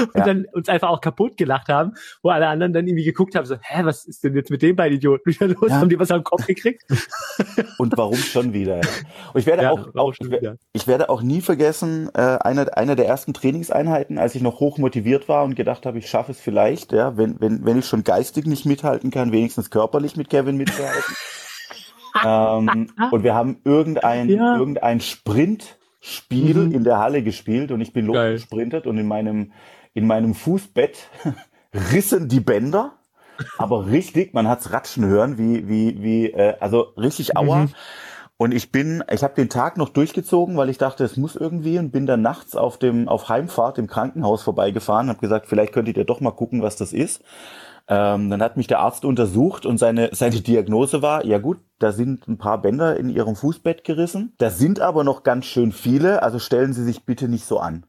und 0.00 0.18
ja. 0.18 0.24
dann 0.24 0.46
uns 0.52 0.68
einfach 0.68 0.88
auch 0.88 1.00
kaputt 1.00 1.36
gelacht 1.36 1.68
haben, 1.68 1.94
wo 2.22 2.30
alle 2.30 2.48
anderen 2.48 2.72
dann 2.72 2.86
irgendwie 2.86 3.04
geguckt 3.04 3.34
haben, 3.34 3.46
so, 3.46 3.56
hä, 3.60 3.84
was 3.84 4.04
ist 4.04 4.24
denn 4.24 4.34
jetzt 4.34 4.50
mit 4.50 4.62
den 4.62 4.76
beiden 4.76 4.96
Idioten 4.96 5.30
wieder 5.30 5.48
los? 5.48 5.70
Ja. 5.70 5.76
Haben 5.76 5.88
die 5.88 5.98
was 5.98 6.10
am 6.10 6.24
Kopf 6.24 6.46
gekriegt? 6.46 6.84
und 7.78 7.96
warum 7.96 8.16
schon 8.16 8.52
wieder? 8.52 8.80
Und 9.32 9.40
ich 9.40 9.46
werde 9.46 9.64
ja, 9.64 9.70
auch, 9.70 9.94
auch 9.94 10.12
ich, 10.12 10.50
ich, 10.72 10.86
werde 10.86 11.08
auch 11.08 11.22
nie 11.22 11.40
vergessen, 11.40 12.10
äh, 12.14 12.20
einer 12.20 12.76
einer 12.76 12.96
der 12.96 13.06
ersten 13.06 13.34
Trainingseinheiten, 13.34 14.18
als 14.18 14.34
ich 14.34 14.42
noch 14.42 14.60
hoch 14.60 14.78
motiviert 14.78 15.28
war 15.28 15.44
und 15.44 15.54
gedacht 15.54 15.86
habe, 15.86 15.98
ich 15.98 16.08
schaffe 16.08 16.32
es 16.32 16.40
vielleicht, 16.40 16.92
ja, 16.92 17.16
wenn 17.16 17.40
wenn 17.40 17.64
wenn 17.64 17.78
ich 17.78 17.86
schon 17.86 18.04
geistig 18.04 18.46
nicht 18.46 18.66
mithalten 18.66 19.10
kann, 19.10 19.32
wenigstens 19.32 19.70
körperlich 19.70 20.16
mit 20.16 20.30
Kevin 20.30 20.56
mitzuhalten. 20.56 21.14
ähm, 22.24 22.90
und 23.10 23.24
wir 23.24 23.34
haben 23.34 23.58
irgendein 23.64 24.28
ja. 24.28 24.56
irgendein 24.56 25.00
Sprint 25.00 25.78
Spiel 26.06 26.66
mhm. 26.66 26.72
in 26.72 26.84
der 26.84 26.98
Halle 26.98 27.22
gespielt 27.22 27.70
und 27.72 27.80
ich 27.80 27.94
bin 27.94 28.04
losgesprintet 28.04 28.86
und 28.86 28.98
in 28.98 29.08
meinem, 29.08 29.52
in 29.94 30.06
meinem 30.06 30.34
Fußbett 30.34 31.08
rissen 31.92 32.28
die 32.28 32.40
Bänder. 32.40 32.92
Aber 33.58 33.86
richtig, 33.86 34.32
man 34.32 34.46
hat's 34.46 34.72
ratschen 34.72 35.06
hören, 35.06 35.38
wie, 35.38 35.68
wie, 35.68 36.02
wie, 36.02 36.26
äh, 36.30 36.54
also 36.60 36.92
richtig 36.96 37.36
Aua. 37.36 37.62
Mhm. 37.64 37.70
Und 38.36 38.52
ich 38.52 38.72
bin, 38.72 39.02
ich 39.10 39.22
habe 39.22 39.34
den 39.34 39.48
Tag 39.48 39.76
noch 39.76 39.88
durchgezogen, 39.88 40.56
weil 40.56 40.68
ich 40.68 40.78
dachte, 40.78 41.04
es 41.04 41.16
muss 41.16 41.36
irgendwie 41.36 41.78
und 41.78 41.92
bin 41.92 42.06
dann 42.06 42.20
nachts 42.20 42.56
auf 42.56 42.78
dem 42.78 43.08
auf 43.08 43.28
Heimfahrt 43.28 43.78
im 43.78 43.86
Krankenhaus 43.86 44.42
vorbeigefahren, 44.42 45.08
habe 45.08 45.20
gesagt, 45.20 45.46
vielleicht 45.46 45.72
könntet 45.72 45.96
ihr 45.96 46.04
doch 46.04 46.20
mal 46.20 46.32
gucken, 46.32 46.60
was 46.60 46.76
das 46.76 46.92
ist. 46.92 47.22
Ähm, 47.86 48.30
dann 48.30 48.42
hat 48.42 48.56
mich 48.56 48.66
der 48.66 48.80
Arzt 48.80 49.04
untersucht 49.04 49.66
und 49.66 49.78
seine, 49.78 50.10
seine 50.12 50.40
Diagnose 50.40 51.02
war, 51.02 51.24
ja 51.24 51.38
gut, 51.38 51.58
da 51.78 51.92
sind 51.92 52.26
ein 52.26 52.38
paar 52.38 52.60
Bänder 52.60 52.96
in 52.96 53.10
ihrem 53.10 53.36
Fußbett 53.36 53.84
gerissen. 53.84 54.32
Da 54.38 54.50
sind 54.50 54.80
aber 54.80 55.04
noch 55.04 55.22
ganz 55.22 55.44
schön 55.44 55.70
viele, 55.70 56.22
also 56.22 56.38
stellen 56.38 56.72
Sie 56.72 56.82
sich 56.82 57.04
bitte 57.04 57.28
nicht 57.28 57.44
so 57.44 57.58
an. 57.58 57.84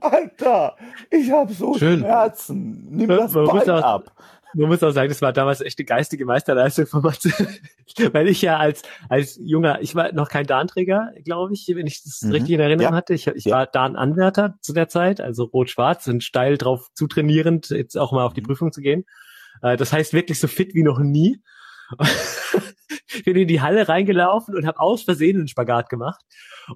Alter, 0.00 0.76
ich 1.10 1.30
habe 1.30 1.52
so 1.52 1.78
Schön. 1.78 2.00
Schmerzen. 2.00 2.88
Nimm 2.90 3.08
das 3.08 3.32
Bein 3.32 3.70
ab 3.70 4.12
man 4.54 4.68
muss 4.68 4.82
auch 4.82 4.92
sagen, 4.92 5.08
das 5.08 5.22
war 5.22 5.32
damals 5.32 5.60
echt 5.60 5.78
eine 5.78 5.86
geistige 5.86 6.24
Meisterleistung 6.24 6.86
von 6.86 7.02
Matze. 7.02 7.30
Weil 8.12 8.28
ich 8.28 8.42
ja 8.42 8.58
als, 8.58 8.82
als 9.08 9.38
junger, 9.42 9.80
ich 9.82 9.94
war 9.94 10.12
noch 10.12 10.28
kein 10.28 10.46
Darnträger, 10.46 11.12
glaube 11.24 11.54
ich, 11.54 11.70
wenn 11.74 11.86
ich 11.86 12.02
das 12.02 12.22
mhm. 12.22 12.32
richtig 12.32 12.54
in 12.54 12.60
Erinnerung 12.60 12.92
ja. 12.92 12.96
hatte. 12.96 13.14
Ich, 13.14 13.26
ich 13.26 13.44
ja. 13.44 13.56
war 13.56 13.66
Darn-Anwärter 13.66 14.54
zu 14.60 14.72
der 14.72 14.88
Zeit, 14.88 15.20
also 15.20 15.44
rot-schwarz 15.44 16.06
und 16.06 16.22
steil 16.22 16.56
drauf 16.56 16.88
zutrainierend, 16.94 17.70
jetzt 17.70 17.96
auch 17.96 18.12
mal 18.12 18.24
auf 18.24 18.34
die 18.34 18.40
mhm. 18.40 18.46
Prüfung 18.46 18.72
zu 18.72 18.80
gehen. 18.80 19.04
Äh, 19.62 19.76
das 19.76 19.92
heißt 19.92 20.12
wirklich 20.12 20.38
so 20.38 20.48
fit 20.48 20.74
wie 20.74 20.82
noch 20.82 20.98
nie. 20.98 21.40
bin 23.24 23.36
in 23.36 23.48
die 23.48 23.60
Halle 23.60 23.88
reingelaufen 23.88 24.54
und 24.54 24.66
habe 24.66 24.80
aus 24.80 25.02
Versehen 25.02 25.38
einen 25.38 25.48
Spagat 25.48 25.88
gemacht. 25.88 26.20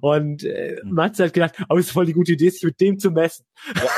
Und 0.01 0.43
äh, 0.43 0.77
mhm. 0.83 0.93
Matze 0.93 1.25
hat 1.25 1.33
gedacht, 1.33 1.55
oh, 1.69 1.75
das 1.75 1.87
ist 1.87 1.91
voll 1.91 2.05
die 2.05 2.13
gute 2.13 2.33
Idee, 2.33 2.49
sich 2.49 2.63
mit 2.63 2.79
dem 2.79 2.99
zu 2.99 3.11
messen. 3.11 3.45
Ja. 3.75 3.89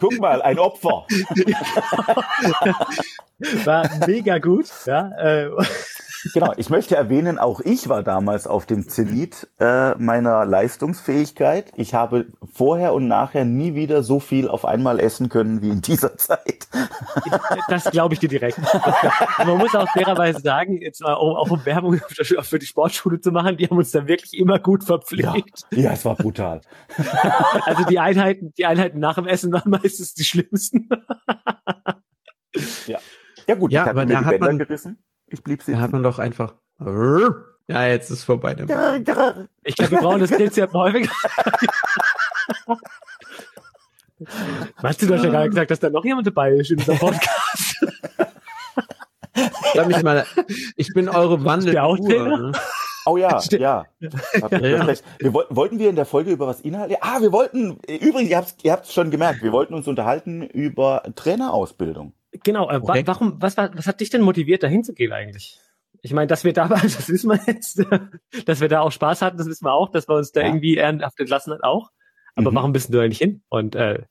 Guck 0.00 0.18
mal, 0.18 0.42
ein 0.42 0.58
Opfer. 0.58 1.06
War 3.64 4.06
mega 4.06 4.38
gut, 4.38 4.66
ja. 4.86 5.10
Äh, 5.18 5.50
genau, 6.32 6.52
ich 6.56 6.70
möchte 6.70 6.96
erwähnen, 6.96 7.38
auch 7.38 7.60
ich 7.60 7.88
war 7.88 8.02
damals 8.02 8.46
auf 8.46 8.66
dem 8.66 8.88
Zenit 8.88 9.48
äh, 9.58 9.94
meiner 9.96 10.44
Leistungsfähigkeit. 10.44 11.72
Ich 11.76 11.94
habe 11.94 12.26
vorher 12.52 12.92
und 12.94 13.08
nachher 13.08 13.44
nie 13.44 13.74
wieder 13.74 14.02
so 14.02 14.20
viel 14.20 14.48
auf 14.48 14.64
einmal 14.64 15.00
essen 15.00 15.28
können 15.28 15.62
wie 15.62 15.70
in 15.70 15.82
dieser 15.82 16.16
Zeit. 16.16 16.68
Das 17.68 17.84
glaube 17.84 18.14
ich 18.14 18.20
dir 18.20 18.28
direkt. 18.28 18.58
Man 19.38 19.58
muss 19.58 19.74
auch 19.74 19.88
fairerweise 19.90 20.40
sagen, 20.40 20.80
jetzt 20.80 21.00
mal, 21.00 21.14
um, 21.14 21.36
auch 21.36 21.50
um 21.50 21.64
Werbung 21.64 22.00
für 22.42 22.58
die 22.58 22.66
Sportschule 22.66 23.20
zu 23.20 23.30
machen, 23.30 23.56
die 23.56 23.66
haben 23.66 23.76
uns 23.76 23.90
da 23.90 24.06
wirklich 24.06 24.38
immer 24.38 24.58
gut 24.58 24.84
verpflegt. 24.84 25.66
Ja, 25.70 25.78
ja 25.78 25.92
es 25.92 26.04
war 26.04 26.16
brutal. 26.16 26.60
Also 27.64 27.84
die 27.84 27.98
Einheiten, 27.98 28.52
die 28.56 28.66
Einheiten 28.66 28.98
nach 28.98 29.14
dem 29.14 29.26
Essen 29.26 29.52
waren 29.52 29.70
meistens 29.70 30.14
die 30.14 30.24
schlimmsten. 30.24 30.88
Ja. 32.86 32.98
Ja 33.46 33.54
gut, 33.54 33.72
ja, 33.72 33.84
ich 33.84 33.90
aber 33.90 34.06
mir 34.06 34.18
die 34.18 34.24
Bänder 34.24 34.46
man, 34.46 34.58
gerissen. 34.58 35.02
Ich 35.32 35.42
blieb 35.42 35.62
sitzen. 35.62 35.78
Da 35.78 35.80
hat 35.80 35.92
man 35.92 36.02
doch 36.02 36.18
einfach. 36.18 36.54
Ja, 37.68 37.86
jetzt 37.86 38.10
ist 38.10 38.24
vorbei. 38.24 38.56
Ich 39.62 39.76
glaube, 39.76 39.92
wir 39.92 39.98
brauchen 40.00 40.20
das 40.20 40.32
Prinzip 40.32 40.72
häufiger. 40.72 41.10
Weißt 44.80 45.00
du, 45.00 45.06
du 45.06 45.14
hast 45.14 45.24
ja 45.24 45.30
gerade 45.30 45.48
gesagt, 45.48 45.70
dass 45.70 45.78
da 45.78 45.88
noch 45.88 46.04
jemand 46.04 46.26
dabei 46.26 46.50
ist 46.54 46.72
in 46.72 46.78
diesem 46.78 46.98
Podcast. 46.98 47.86
Sag 49.74 49.86
mich 49.86 50.02
mal, 50.02 50.26
ich 50.76 50.92
bin 50.92 51.08
eure 51.08 51.44
Wandel. 51.44 51.72
Ne? 51.72 52.52
Oh 53.06 53.16
ja, 53.16 53.40
ja. 53.52 53.86
ja. 54.00 54.86
Wir 55.20 55.32
wollten 55.32 55.78
wir 55.78 55.88
in 55.88 55.96
der 55.96 56.04
Folge 56.04 56.32
über 56.32 56.48
was 56.48 56.60
Inhalt? 56.60 56.94
Ah, 57.00 57.20
wir 57.20 57.32
wollten, 57.32 57.78
übrigens, 57.86 58.28
ihr 58.28 58.36
habt 58.36 58.54
ihr 58.64 58.72
habt's 58.72 58.92
schon 58.92 59.10
gemerkt, 59.10 59.42
wir 59.42 59.52
wollten 59.52 59.74
uns 59.74 59.86
unterhalten 59.88 60.42
über 60.42 61.04
Trainerausbildung. 61.14 62.12
Genau, 62.44 62.70
äh, 62.70 62.76
okay. 62.76 63.02
warum, 63.06 63.40
was, 63.40 63.56
war, 63.56 63.70
was 63.76 63.86
hat 63.86 64.00
dich 64.00 64.10
denn 64.10 64.22
motiviert, 64.22 64.62
dahin 64.62 64.84
zu 64.84 64.94
gehen 64.94 65.12
eigentlich? 65.12 65.58
Ich 66.00 66.12
meine, 66.12 66.26
dass 66.26 66.44
wir 66.44 66.52
da 66.52 66.68
waren, 66.70 66.82
das 66.82 67.08
wissen 67.08 67.30
wir 67.30 67.40
jetzt, 67.46 67.84
dass 68.46 68.60
wir 68.60 68.68
da 68.68 68.80
auch 68.80 68.92
Spaß 68.92 69.22
hatten, 69.22 69.38
das 69.38 69.46
wissen 69.46 69.64
wir 69.64 69.72
auch, 69.72 69.90
dass 69.90 70.08
wir 70.08 70.16
uns 70.16 70.32
da 70.32 70.40
ja. 70.40 70.46
irgendwie 70.48 70.76
ehrenhaft 70.76 71.18
entlassen 71.20 71.52
hat 71.52 71.62
auch. 71.62 71.90
Aber 72.34 72.50
mhm. 72.50 72.54
warum 72.54 72.72
bist 72.72 72.88
du 72.88 72.98
da 72.98 73.06
nicht 73.06 73.18
hin? 73.18 73.42
Und 73.48 73.74
äh, 73.74 74.02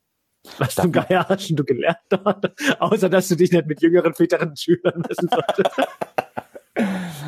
was 0.57 0.75
zum 0.75 0.91
Geier 0.91 1.27
hast 1.29 1.49
du 1.49 1.63
gelernt 1.63 1.99
dort? 2.09 2.53
Außer, 2.79 3.09
dass 3.09 3.27
du 3.27 3.35
dich 3.35 3.51
nicht 3.51 3.67
mit 3.67 3.81
jüngeren, 3.81 4.13
fitteren 4.13 4.55
Schülern 4.55 5.03
messen 5.07 5.29
solltest. 5.29 5.77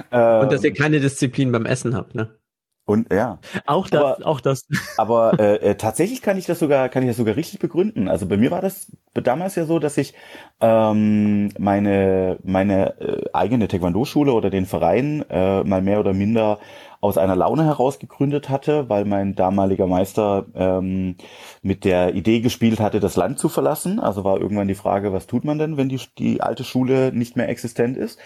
Und 0.09 0.51
dass 0.51 0.63
ihr 0.63 0.73
keine 0.73 0.99
Disziplin 0.99 1.51
beim 1.51 1.65
Essen 1.65 1.95
habt, 1.95 2.15
ne? 2.15 2.39
Und 2.85 3.13
ja. 3.13 3.39
Auch 3.65 3.87
das, 3.87 4.01
aber, 4.01 4.27
auch 4.27 4.41
das. 4.41 4.67
Aber 4.97 5.39
äh, 5.39 5.55
äh, 5.71 5.75
tatsächlich 5.75 6.21
kann 6.21 6.37
ich 6.37 6.45
das 6.45 6.59
sogar, 6.59 6.89
kann 6.89 7.03
ich 7.03 7.09
das 7.09 7.17
sogar 7.17 7.37
richtig 7.37 7.59
begründen. 7.59 8.09
Also 8.09 8.25
bei 8.27 8.35
mir 8.35 8.51
war 8.51 8.61
das 8.61 8.91
damals 9.13 9.55
ja 9.55 9.65
so, 9.65 9.79
dass 9.79 9.97
ich 9.97 10.13
ähm, 10.59 11.49
meine 11.57 12.39
meine 12.43 12.99
äh, 12.99 13.25
eigene 13.31 13.69
Taekwondo-Schule 13.69 14.33
oder 14.33 14.49
den 14.49 14.65
Verein 14.65 15.23
äh, 15.29 15.63
mal 15.63 15.81
mehr 15.81 16.01
oder 16.01 16.13
minder 16.13 16.59
aus 17.03 17.17
einer 17.17 17.35
Laune 17.35 17.65
heraus 17.65 17.99
gegründet 17.99 18.47
hatte, 18.49 18.87
weil 18.87 19.03
mein 19.03 19.35
damaliger 19.35 19.87
Meister 19.87 20.45
ähm, 20.55 21.15
mit 21.61 21.83
der 21.83 22.15
Idee 22.15 22.39
gespielt 22.39 22.79
hatte, 22.79 23.01
das 23.01 23.17
Land 23.17 23.39
zu 23.39 23.49
verlassen. 23.49 23.99
Also 23.99 24.23
war 24.23 24.39
irgendwann 24.39 24.69
die 24.69 24.73
Frage, 24.73 25.11
was 25.11 25.27
tut 25.27 25.43
man 25.43 25.59
denn, 25.59 25.75
wenn 25.75 25.89
die, 25.89 25.99
die 26.17 26.41
alte 26.41 26.63
Schule 26.63 27.11
nicht 27.13 27.35
mehr 27.35 27.49
existent 27.49 27.97
ist? 27.97 28.19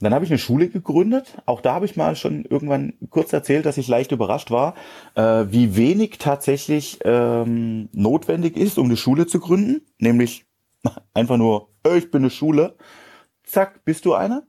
dann 0.00 0.12
habe 0.12 0.24
ich 0.24 0.30
eine 0.30 0.38
Schule 0.38 0.68
gegründet. 0.68 1.38
Auch 1.46 1.60
da 1.60 1.74
habe 1.74 1.86
ich 1.86 1.96
mal 1.96 2.16
schon 2.16 2.44
irgendwann 2.44 2.94
kurz 3.10 3.32
erzählt, 3.32 3.64
dass 3.64 3.78
ich 3.78 3.88
leicht 3.88 4.12
überrascht 4.12 4.50
war, 4.50 4.74
äh, 5.14 5.46
wie 5.48 5.76
wenig 5.76 6.18
tatsächlich 6.18 6.98
ähm, 7.04 7.88
notwendig 7.92 8.56
ist, 8.56 8.76
um 8.76 8.86
eine 8.86 8.96
Schule 8.96 9.26
zu 9.26 9.38
gründen. 9.38 9.82
Nämlich 9.98 10.46
einfach 11.14 11.36
nur, 11.36 11.68
ich 11.96 12.10
bin 12.10 12.22
eine 12.22 12.30
Schule. 12.30 12.76
Zack, 13.44 13.84
bist 13.84 14.04
du 14.04 14.14
eine? 14.14 14.42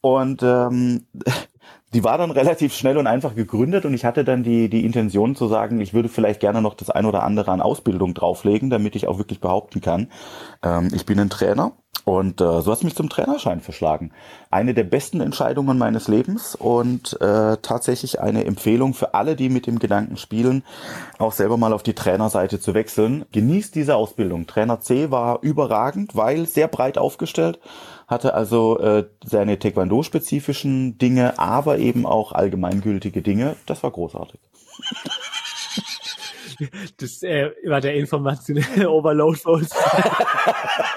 Und 0.00 0.42
ähm, 0.42 1.06
die 1.92 2.04
war 2.04 2.18
dann 2.18 2.30
relativ 2.30 2.74
schnell 2.74 2.98
und 2.98 3.06
einfach 3.06 3.34
gegründet 3.34 3.84
und 3.84 3.94
ich 3.94 4.04
hatte 4.04 4.24
dann 4.24 4.42
die, 4.42 4.68
die 4.68 4.84
Intention 4.84 5.34
zu 5.34 5.48
sagen, 5.48 5.80
ich 5.80 5.92
würde 5.92 6.08
vielleicht 6.08 6.40
gerne 6.40 6.62
noch 6.62 6.74
das 6.74 6.90
ein 6.90 7.06
oder 7.06 7.22
andere 7.22 7.50
an 7.50 7.60
Ausbildung 7.60 8.14
drauflegen, 8.14 8.70
damit 8.70 8.94
ich 8.96 9.08
auch 9.08 9.18
wirklich 9.18 9.40
behaupten 9.40 9.80
kann, 9.80 10.08
ähm, 10.62 10.90
ich 10.94 11.04
bin 11.04 11.18
ein 11.18 11.30
Trainer 11.30 11.72
und 12.04 12.40
äh, 12.40 12.60
so 12.60 12.72
hat 12.72 12.82
mich 12.82 12.94
zum 12.94 13.08
Trainerschein 13.08 13.60
verschlagen. 13.60 14.12
Eine 14.50 14.74
der 14.74 14.84
besten 14.84 15.20
Entscheidungen 15.20 15.78
meines 15.78 16.08
Lebens 16.08 16.54
und 16.54 17.20
äh, 17.20 17.56
tatsächlich 17.60 18.20
eine 18.20 18.44
Empfehlung 18.44 18.94
für 18.94 19.14
alle, 19.14 19.36
die 19.36 19.48
mit 19.48 19.66
dem 19.66 19.78
Gedanken 19.78 20.16
spielen, 20.16 20.64
auch 21.18 21.32
selber 21.32 21.56
mal 21.56 21.72
auf 21.72 21.82
die 21.82 21.94
Trainerseite 21.94 22.58
zu 22.60 22.74
wechseln. 22.74 23.26
Genießt 23.32 23.74
diese 23.74 23.96
Ausbildung. 23.96 24.46
Trainer 24.46 24.80
C 24.80 25.10
war 25.10 25.40
überragend, 25.42 26.16
weil 26.16 26.46
sehr 26.46 26.68
breit 26.68 26.98
aufgestellt, 26.98 27.60
hatte 28.10 28.34
also 28.34 28.78
äh, 28.80 29.06
seine 29.24 29.58
Taekwondo-spezifischen 29.58 30.98
Dinge, 30.98 31.38
aber 31.38 31.78
eben 31.78 32.04
auch 32.04 32.32
allgemeingültige 32.32 33.22
Dinge. 33.22 33.56
Das 33.66 33.82
war 33.82 33.92
großartig. 33.92 34.40
Das 36.98 37.22
äh, 37.22 37.52
war 37.64 37.80
der 37.80 37.94
informationelle 37.94 38.90
Overload 38.90 39.38
für 39.38 39.50
uns. 39.50 39.70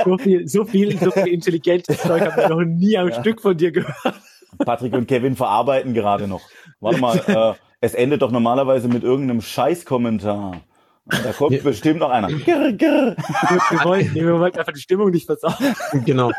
so 0.04 0.18
viel, 0.18 0.48
so 0.48 0.66
viel, 0.66 0.98
so 0.98 1.12
viel 1.12 1.28
intelligentes 1.28 2.02
Zeug 2.02 2.22
habe 2.22 2.42
ich 2.42 2.50
noch 2.50 2.64
nie 2.64 2.98
am 2.98 3.10
ja. 3.10 3.20
Stück 3.22 3.42
von 3.42 3.56
dir 3.56 3.72
gehört. 3.72 4.20
Patrick 4.58 4.94
und 4.94 5.08
Kevin 5.08 5.36
verarbeiten 5.36 5.94
gerade 5.94 6.28
noch. 6.28 6.42
Warte 6.82 7.00
mal, 7.00 7.18
äh, 7.28 7.54
es 7.80 7.94
endet 7.94 8.24
doch 8.24 8.32
normalerweise 8.32 8.90
mit 8.90 9.04
irgendeinem 9.04 9.42
Scheißkommentar. 9.42 10.62
Da 11.06 11.34
kommt 11.34 11.52
ja. 11.52 11.62
bestimmt 11.62 12.00
noch 12.00 12.10
einer. 12.10 12.28
Grr, 12.46 12.72
grr. 12.74 13.16
Wir, 13.18 13.84
wollten, 13.84 14.16
wir 14.16 14.40
wollten 14.40 14.60
einfach 14.60 14.74
die 14.74 14.80
Stimmung 14.80 15.12
nicht 15.12 15.26
versauen. 15.26 15.76
Genau. 16.06 16.32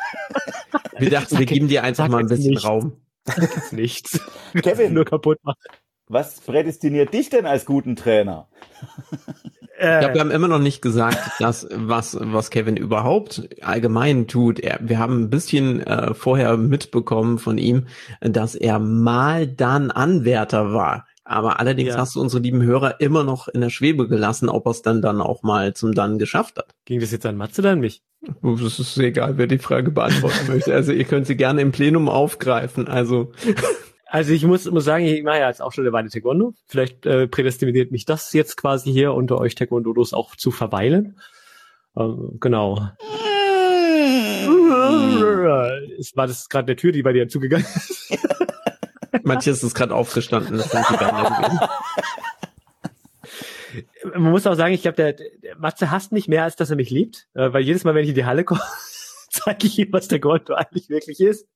Wir 0.99 1.11
dachten, 1.11 1.38
wir 1.38 1.47
geben 1.47 1.68
dir 1.68 1.83
einfach 1.83 2.09
mal 2.09 2.18
ein 2.18 2.28
bisschen 2.28 2.50
nichts. 2.50 2.64
Raum. 2.64 2.97
Sag 3.25 3.73
nichts. 3.73 4.21
Kevin, 4.54 4.94
nur 4.94 5.04
kaputt 5.04 5.38
machen. 5.42 5.61
Was 6.09 6.40
prädestiniert 6.40 7.12
dich 7.14 7.30
denn 7.30 7.47
als 7.47 7.64
guten 7.64 7.97
Trainer? 7.97 8.49
Ich 9.76 9.80
glaube, 9.80 10.14
wir 10.14 10.21
haben 10.21 10.30
immer 10.30 10.49
noch 10.49 10.61
nicht 10.61 10.83
gesagt, 10.83 11.18
dass 11.40 11.66
was 11.71 12.16
was 12.21 12.50
Kevin 12.50 12.76
überhaupt 12.76 13.49
allgemein 13.61 14.28
tut. 14.28 14.61
Er, 14.61 14.78
wir 14.80 14.99
haben 14.99 15.25
ein 15.25 15.30
bisschen 15.30 15.80
äh, 15.80 16.14
vorher 16.14 16.56
mitbekommen 16.56 17.38
von 17.38 17.59
ihm, 17.59 17.87
dass 18.21 18.54
er 18.54 18.78
mal 18.78 19.49
dann 19.49 19.90
Anwärter 19.90 20.73
war. 20.73 21.06
Aber 21.26 21.59
allerdings 21.59 21.90
Ja. 21.95 21.99
hast 21.99 22.14
du 22.16 22.21
unsere 22.21 22.43
lieben 22.43 22.62
Hörer 22.62 23.00
immer 23.00 23.25
noch 23.25 23.49
in 23.49 23.62
der 23.62 23.71
Schwebe 23.71 24.09
gelassen, 24.09 24.49
ob 24.50 24.66
er 24.66 24.73
es 24.73 24.83
dann 24.83 25.00
dann 25.00 25.21
auch 25.23 25.43
mal 25.43 25.73
zum 25.75 25.93
Dann 25.95 26.19
geschafft 26.19 26.59
hat. 26.59 26.75
Ging 26.85 27.00
das 27.00 27.12
jetzt 27.12 27.25
an 27.25 27.37
Matze 27.37 27.62
oder 27.62 27.71
an 27.71 27.81
mich? 27.81 28.02
Es 28.43 28.78
ist 28.78 28.99
egal, 28.99 29.38
wer 29.38 29.47
die 29.47 29.59
Frage 29.59 29.90
beantworten 29.90 30.47
möchte. 30.49 30.75
Also 30.75 30.93
ihr 30.93 31.04
könnt 31.04 31.26
sie 31.26 31.37
gerne 31.37 31.61
im 31.62 31.73
Plenum 31.73 32.09
aufgreifen. 32.09 32.88
Also 32.88 33.33
Also 34.07 34.33
ich 34.33 34.45
muss, 34.45 34.71
muss 34.71 34.85
sagen, 34.85 35.04
ich 35.07 35.23
mache 35.25 35.38
ja 35.40 35.49
jetzt 35.49 35.61
auch 35.61 35.73
schon 35.73 35.83
eine 35.85 35.93
Weile 35.93 36.09
Taekwondo. 36.09 36.54
Vielleicht 36.66 37.04
äh, 37.04 37.26
prädestiniert 37.26 37.90
mich 37.90 38.04
das 38.04 38.33
jetzt 38.33 38.57
quasi 38.57 38.93
hier 38.93 39.12
unter 39.12 39.38
euch 39.40 39.54
Taekwondolos 39.57 40.12
auch 40.14 40.37
zu 40.37 40.50
verweilen. 40.52 41.19
Ähm, 41.97 42.37
genau. 42.38 42.90
Es 45.99 46.16
war 46.16 46.26
das 46.26 46.49
gerade 46.49 46.66
eine 46.69 46.76
Tür, 46.76 46.93
die 46.93 47.02
bei 47.02 47.12
dir 47.12 47.28
zugegangen 47.28 47.66
ist. 47.75 48.19
Manches 49.23 49.62
ist 49.62 49.75
gerade 49.75 49.94
aufgestanden. 49.94 50.59
Das 50.59 50.71
sind 50.71 50.85
die. 50.90 50.99
Man 54.14 54.30
muss 54.30 54.47
auch 54.47 54.54
sagen, 54.54 54.75
ich 54.75 54.83
glaube, 54.83 54.97
der, 54.97 55.14
der 55.14 55.56
Matze 55.56 55.90
hasst 55.90 56.12
mich 56.12 56.28
mehr, 56.28 56.44
als 56.44 56.56
dass 56.56 56.71
er 56.71 56.76
mich 56.76 56.90
liebt. 56.90 57.26
Äh, 57.35 57.52
weil 57.52 57.62
jedes 57.62 57.85
Mal, 57.85 57.94
wenn 57.94 58.04
ich 58.04 58.11
in 58.11 58.14
die 58.14 58.25
Halle 58.25 58.44
komme, 58.44 58.61
zeige 59.30 59.66
ich 59.66 59.78
ihm, 59.78 59.92
was 59.92 60.09
Taekwondo 60.09 60.54
eigentlich 60.54 60.88
wirklich 60.88 61.21
ist. 61.21 61.49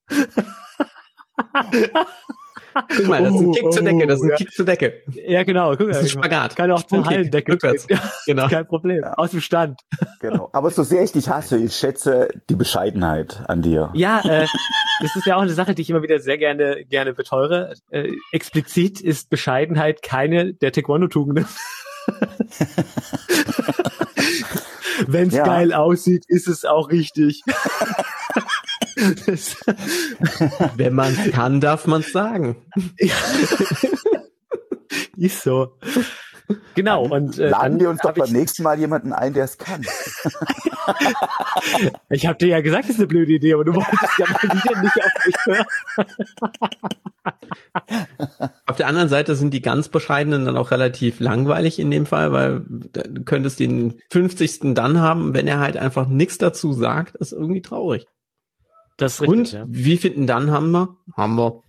Guck 2.97 3.07
mal, 3.09 3.23
das 3.23 3.35
ist 3.35 3.41
ein 3.41 3.53
Kick 3.53 3.73
zur 3.73 3.83
Decke. 3.83 4.07
Das 4.07 4.19
ist 4.21 4.25
ein 4.25 4.31
Oh, 4.33 4.37
Kick 4.37 4.53
zur 4.53 4.65
Decke. 4.65 5.03
Ja, 5.27 5.43
genau. 5.43 5.71
Guck 5.77 5.89
Das 5.89 5.97
mal, 5.99 6.05
ist 6.07 6.17
ein 6.17 6.23
Spagat. 6.23 6.57
Kann 6.57 6.71
auch 6.71 6.83
zur 6.83 7.05
Hallendecke. 7.05 7.53
rückwärts. 7.53 7.87
treten. 7.87 8.01
Genau. 8.27 8.49
Kein 8.49 8.67
Problem. 8.67 9.05
Aus 9.05 9.31
dem 9.31 9.41
Stand. 9.41 9.81
Genau. 10.21 10.51
Aber 10.53 10.71
so 10.71 10.83
sehr 10.83 11.03
ich 11.03 11.13
dich 11.13 11.29
hasse, 11.29 11.57
ich 11.59 11.75
schätze 11.75 12.29
die 12.51 12.55
Bescheidenheit 12.57 13.43
an 13.49 13.63
dir. 13.63 13.91
Ja, 13.95 14.21
äh, 14.25 14.47
das 15.01 15.17
ist 15.17 15.27
ja 15.27 15.37
auch 15.37 15.43
eine 15.43 15.53
Sache, 15.53 15.75
die 15.75 15.83
ich 15.83 15.91
immer 15.91 16.03
wieder 16.03 16.19
sehr 16.21 16.39
gerne 16.39 16.85
gerne 16.85 17.15
beteure. 17.15 17.73
Äh, 17.91 18.13
explizit 18.33 19.01
ist 19.01 19.31
Bescheidenheit 19.31 20.03
keine 20.03 20.53
der 20.55 20.73
Taekwondo-Tugenden. 20.73 21.47
Wenn's 25.07 25.35
Ja. 25.35 25.45
geil 25.45 25.73
aussieht, 25.73 26.25
ist 26.29 26.49
es 26.49 26.65
auch 26.65 26.91
richtig. 26.91 27.43
Wenn 30.77 30.95
man 30.95 31.15
kann, 31.31 31.61
darf 31.61 31.87
man 31.87 32.01
es 32.01 32.13
sagen. 32.13 32.57
ist 35.17 35.43
so. 35.43 35.79
Genau, 36.75 37.05
und 37.05 37.39
äh, 37.39 37.51
Laden 37.51 37.79
wir 37.79 37.91
uns 37.91 38.01
doch 38.01 38.15
beim 38.15 38.33
nächsten 38.33 38.63
Mal 38.63 38.79
jemanden 38.79 39.13
ein, 39.13 39.35
der 39.35 39.45
es 39.45 39.59
kann. 39.59 39.85
ich 42.09 42.27
habe 42.27 42.39
dir 42.39 42.49
ja 42.49 42.63
gesagt, 42.63 42.85
das 42.85 42.93
ist 42.93 42.99
eine 42.99 43.07
blöde 43.07 43.33
Idee, 43.33 43.53
aber 43.53 43.65
du 43.65 43.75
wolltest 43.75 44.19
ja 44.19 44.27
mal 44.27 44.43
wieder 44.43 44.81
nicht 44.81 45.05
auf 45.05 45.13
mich 45.27 45.35
hören. 45.45 45.67
Auf 48.67 48.77
der 48.77 48.87
anderen 48.87 49.11
Seite 49.11 49.37
sind 49.37 49.53
die 49.53 49.61
ganz 49.61 49.91
bescheidenen 49.91 50.47
dann 50.47 50.57
auch 50.57 50.71
relativ 50.71 51.21
langweilig 51.21 51.79
in 51.79 51.91
dem 51.91 52.07
Fall, 52.07 52.33
weil 52.33 52.63
du 52.67 53.25
könntest 53.25 53.61
den 53.61 54.01
50. 54.11 54.75
dann 54.75 55.01
haben, 55.01 55.35
wenn 55.35 55.47
er 55.47 55.59
halt 55.59 55.77
einfach 55.77 56.09
nichts 56.09 56.39
dazu 56.39 56.73
sagt, 56.73 57.17
ist 57.17 57.33
irgendwie 57.33 57.61
traurig. 57.63 58.07
Das 58.99 59.21
ist 59.21 59.27
Und 59.29 59.41
richtig, 59.41 59.53
ja. 59.55 59.65
wie 59.69 59.97
finden 59.97 60.27
dann 60.27 60.51
haben 60.51 60.71
wir? 60.73 60.97
Haben 61.17 61.37
wir. 61.37 61.63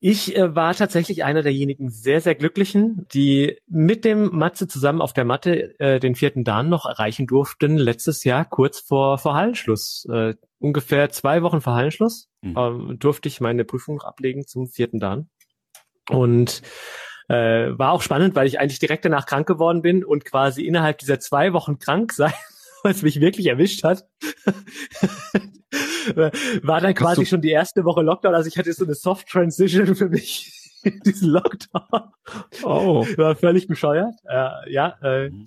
Ich 0.00 0.34
äh, 0.34 0.54
war 0.54 0.74
tatsächlich 0.74 1.22
einer 1.22 1.42
derjenigen 1.42 1.90
sehr, 1.90 2.22
sehr 2.22 2.34
glücklichen, 2.34 3.06
die 3.12 3.58
mit 3.68 4.04
dem 4.06 4.34
Matze 4.34 4.66
zusammen 4.66 5.02
auf 5.02 5.12
der 5.12 5.26
Matte 5.26 5.78
äh, 5.78 6.00
den 6.00 6.14
vierten 6.14 6.44
Dan 6.44 6.70
noch 6.70 6.86
erreichen 6.86 7.26
durften, 7.26 7.76
letztes 7.76 8.24
Jahr 8.24 8.44
kurz 8.46 8.80
vor, 8.80 9.18
vor 9.18 9.34
Hallenschluss. 9.34 10.06
Äh, 10.10 10.34
ungefähr 10.58 11.10
zwei 11.10 11.42
Wochen 11.42 11.60
vor 11.60 11.74
Hallenschluss 11.74 12.28
Mhm. 12.42 12.54
ähm, 12.56 12.96
durfte 12.98 13.28
ich 13.28 13.40
meine 13.40 13.64
Prüfung 13.64 14.00
ablegen 14.02 14.46
zum 14.46 14.68
vierten 14.68 14.98
Dan. 14.98 15.28
Und 16.08 16.62
äh, 17.28 17.76
war 17.76 17.92
auch 17.92 18.02
spannend, 18.02 18.34
weil 18.36 18.46
ich 18.46 18.60
eigentlich 18.60 18.78
direkt 18.78 19.04
danach 19.04 19.26
krank 19.26 19.46
geworden 19.46 19.82
bin 19.82 20.04
und 20.04 20.24
quasi 20.24 20.64
innerhalb 20.64 20.98
dieser 20.98 21.18
zwei 21.18 21.52
Wochen 21.52 21.78
krank 21.78 22.12
sein, 22.14 22.32
was 22.82 23.02
mich 23.02 23.20
wirklich 23.20 23.46
erwischt 23.48 23.82
hat, 23.82 24.06
war 26.62 26.80
dann 26.80 26.94
quasi 26.94 27.26
schon 27.26 27.40
die 27.40 27.50
erste 27.50 27.84
Woche 27.84 28.02
Lockdown. 28.02 28.34
Also 28.34 28.48
ich 28.48 28.58
hatte 28.58 28.72
so 28.72 28.84
eine 28.84 28.94
Soft 28.94 29.28
Transition 29.28 29.94
für 29.94 30.08
mich 30.08 30.52
in 30.82 31.00
diesen 31.00 31.30
Lockdown. 31.30 32.10
Oh. 32.62 33.06
War 33.16 33.36
völlig 33.36 33.66
bescheuert. 33.66 34.14
Äh, 34.24 34.72
ja, 34.72 34.96
äh, 35.02 35.30
Mhm. 35.30 35.46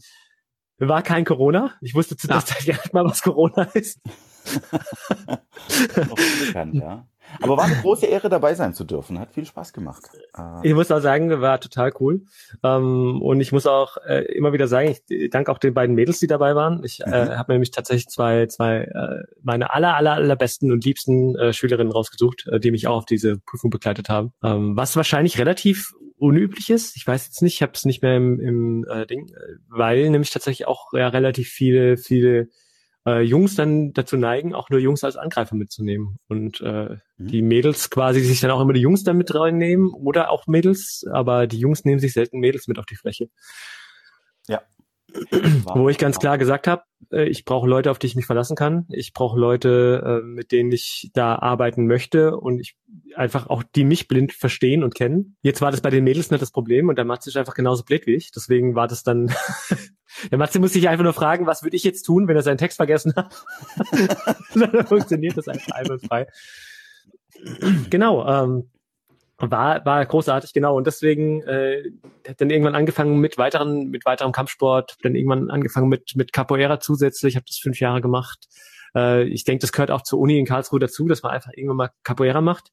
war 0.80 1.02
kein 1.02 1.26
Corona. 1.26 1.74
Ich 1.82 1.94
wusste 1.96 2.16
zu 2.18 2.28
der 2.28 2.38
Ah. 2.38 2.46
Zeit 2.46 2.66
gar 2.66 2.76
nicht 2.76 2.94
mal, 2.94 3.06
was 3.06 3.22
Corona 3.22 3.64
ist. 3.74 4.00
Noch 5.98 6.12
unbekannt, 6.18 6.76
ja. 6.76 7.08
Aber 7.42 7.58
war 7.58 7.66
eine 7.66 7.76
große 7.76 8.06
Ehre, 8.06 8.30
dabei 8.30 8.54
sein 8.56 8.74
zu 8.74 8.84
dürfen. 8.84 9.20
Hat 9.20 9.32
viel 9.34 9.46
Spaß 9.46 9.74
gemacht. 9.74 10.04
Äh, 10.38 10.68
Ich 10.68 10.74
muss 10.74 10.92
auch 10.92 11.00
sagen, 11.00 11.30
war 11.42 11.60
total 11.60 11.92
cool. 12.00 12.22
Ähm, 12.64 13.22
und 13.22 13.40
ich 13.40 13.52
muss 13.52 13.66
auch 13.68 13.98
äh, 14.06 14.24
immer 14.34 14.52
wieder 14.54 14.68
sagen, 14.68 14.96
ich 15.10 15.30
danke 15.30 15.52
auch 15.52 15.58
den 15.58 15.74
beiden 15.74 15.96
Mädels, 15.96 16.20
die 16.20 16.28
dabei 16.28 16.56
waren. 16.56 16.84
Ich 16.84 17.02
äh, 17.02 17.10
Mhm. 17.26 17.30
habe 17.38 17.54
nämlich 17.54 17.72
tatsächlich 17.72 18.08
zwei, 18.08 18.48
zwei 18.48 18.82
äh, 18.84 19.24
meine 19.42 19.74
aller, 19.74 19.96
aller, 19.96 20.14
allerbesten 20.14 20.72
und 20.72 20.84
liebsten 20.84 21.36
äh, 21.36 21.54
Schülerinnen 21.54 21.92
rausgesucht, 21.94 22.48
äh, 22.52 22.60
die 22.60 22.72
mich 22.72 22.88
auch 22.88 22.98
auf 22.98 23.06
diese 23.06 23.38
Prüfung 23.40 23.70
begleitet 23.70 24.10
haben. 24.10 24.34
Ähm, 24.44 24.76
was 24.76 24.96
wahrscheinlich 24.96 25.38
relativ 25.40 25.94
unüblich 26.18 26.70
ist. 26.70 26.98
Ich 26.98 27.08
weiß 27.08 27.28
jetzt 27.28 27.42
nicht, 27.42 27.54
ich 27.56 27.62
habe 27.62 27.72
es 27.76 27.86
nicht 27.86 28.02
mehr 28.02 28.18
im, 28.18 28.40
im 28.42 28.86
äh, 28.90 29.06
Ding, 29.06 29.30
äh, 29.30 29.56
weil 29.70 30.10
nämlich 30.10 30.32
tatsächlich 30.32 30.68
auch 30.68 30.92
ja, 30.94 31.08
relativ 31.08 31.48
viele, 31.48 31.96
viele 31.96 32.50
äh, 33.18 33.22
Jungs 33.22 33.56
dann 33.56 33.94
dazu 33.94 34.18
neigen, 34.18 34.54
auch 34.54 34.70
nur 34.70 34.80
Jungs 34.80 35.04
als 35.04 35.18
Angreifer 35.18 35.56
mitzunehmen. 35.56 36.20
Und 36.28 36.62
äh, 36.62 36.98
Mhm. 37.20 37.28
die 37.28 37.42
Mädels 37.42 37.90
quasi 37.90 38.22
sich 38.22 38.40
dann 38.40 38.52
auch 38.52 38.62
immer 38.62 38.74
die 38.74 38.80
Jungs 38.80 39.04
dann 39.04 39.18
mit 39.18 39.36
reinnehmen 39.36 39.92
oder 39.92 40.32
auch 40.32 40.48
Mädels, 40.48 41.06
aber 41.12 41.48
die 41.48 41.60
Jungs 41.60 41.84
nehmen 41.84 42.00
sich 42.00 42.14
selten 42.14 42.40
Mädels 42.40 42.68
mit 42.68 42.80
auf 42.80 42.86
die 42.86 42.96
Fläche. 42.96 43.30
Wo 45.74 45.90
ich 45.90 45.98
ganz 45.98 46.20
klar 46.20 46.38
gesagt 46.38 46.68
habe, 46.68 46.84
äh, 47.12 47.28
ich 47.28 47.46
brauche 47.46 47.68
Leute, 47.68 47.92
auf 47.92 48.00
die 48.00 48.08
ich 48.08 48.16
mich 48.16 48.26
verlassen 48.26 48.56
kann. 48.56 48.86
Ich 48.90 49.14
brauche 49.14 49.40
Leute, 49.40 50.22
äh, 50.22 50.26
mit 50.26 50.52
denen 50.52 50.72
ich 50.72 51.10
da 51.14 51.36
arbeiten 51.36 51.88
möchte 51.88 52.38
und 52.38 52.60
ich 52.60 52.76
einfach 53.16 53.48
auch 53.48 53.64
die 53.64 53.84
mich 53.84 54.08
blind 54.08 54.34
verstehen 54.34 54.84
und 54.84 54.96
kennen. 54.96 55.38
Jetzt 55.42 55.62
war 55.62 55.72
das 55.72 55.82
bei 55.82 55.90
den 55.90 56.04
Mädels 56.04 56.32
nicht 56.32 56.42
das 56.42 56.52
Problem 56.52 56.90
und 56.90 56.98
der 56.98 57.06
Matze 57.06 57.30
ist 57.30 57.38
einfach 57.38 57.56
genauso 57.56 57.84
blöd 57.84 58.06
wie 58.06 58.16
ich. 58.16 58.32
Deswegen 58.32 58.76
war 58.76 58.88
das 58.88 59.04
dann 59.04 59.34
Der 60.32 60.38
Matze 60.38 60.60
muss 60.60 60.74
sich 60.74 60.90
einfach 60.90 61.04
nur 61.04 61.14
fragen, 61.14 61.46
was 61.46 61.64
würde 61.64 61.76
ich 61.76 61.84
jetzt 61.84 62.04
tun, 62.04 62.28
wenn 62.28 62.36
er 62.36 62.42
seinen 62.42 62.58
Text 62.58 62.78
vergessen 62.78 63.14
hat? 63.16 63.34
dann 64.56 64.88
funktioniert 64.88 65.38
das 65.38 65.48
einfach 65.48 65.72
einwandfrei. 65.72 66.28
genau, 67.90 68.28
ähm, 68.28 68.70
war, 69.40 69.86
war 69.86 70.06
großartig, 70.06 70.54
genau. 70.54 70.76
Und 70.76 70.88
deswegen 70.88 71.42
äh, 71.44 71.84
hat 72.28 72.42
dann 72.42 72.50
irgendwann 72.50 72.76
angefangen 72.76 73.20
mit 73.20 73.38
weiteren, 73.38 73.90
mit 73.90 74.06
weiterem 74.06 74.32
Kampfsport, 74.32 74.98
dann 75.02 75.16
irgendwann 75.16 75.50
angefangen 75.50 75.90
mit, 75.90 76.16
mit 76.16 76.34
Capoeira 76.34 76.80
zusätzlich. 76.80 77.32
Ich 77.32 77.36
habe 77.36 77.46
das 77.48 77.58
fünf 77.58 77.80
Jahre 77.80 78.02
gemacht. 78.02 78.48
Äh, 78.96 79.24
ich 79.24 79.44
denke, 79.44 79.62
das 79.62 79.72
gehört 79.72 79.92
auch 79.92 80.04
zur 80.04 80.20
Uni 80.20 80.38
in 80.38 80.46
Karlsruhe 80.46 80.80
dazu, 80.80 81.08
dass 81.08 81.24
man 81.24 81.32
einfach 81.32 81.52
irgendwann 81.54 81.78
mal 81.78 81.90
Capoeira 82.04 82.42
macht. 82.42 82.72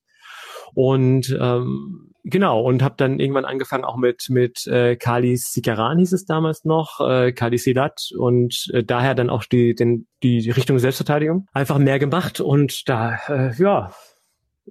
Und 0.75 1.37
ähm, 1.41 2.13
genau, 2.25 2.61
und 2.61 2.83
habe 2.83 2.97
dann 2.99 3.21
irgendwann 3.21 3.45
angefangen 3.45 3.85
auch 3.85 3.97
mit 3.97 4.27
mit 4.29 4.67
äh, 4.67 4.97
Kali 4.97 5.37
Sikaran 5.37 5.99
hieß 5.99 6.13
es 6.13 6.25
damals 6.25 6.65
noch, 6.65 7.01
äh, 7.01 7.33
Kali 7.33 7.59
Sidat 7.59 8.11
und 8.19 8.69
äh, 8.73 8.83
daher 8.83 9.15
dann 9.15 9.31
auch 9.31 9.45
die, 9.45 9.75
den, 9.75 10.07
die 10.23 10.51
Richtung 10.51 10.79
Selbstverteidigung. 10.79 11.47
Einfach 11.53 11.79
mehr 11.79 11.99
gemacht 11.99 12.41
und 12.41 12.89
da, 12.89 13.19
äh, 13.29 13.55
ja, 13.57 13.93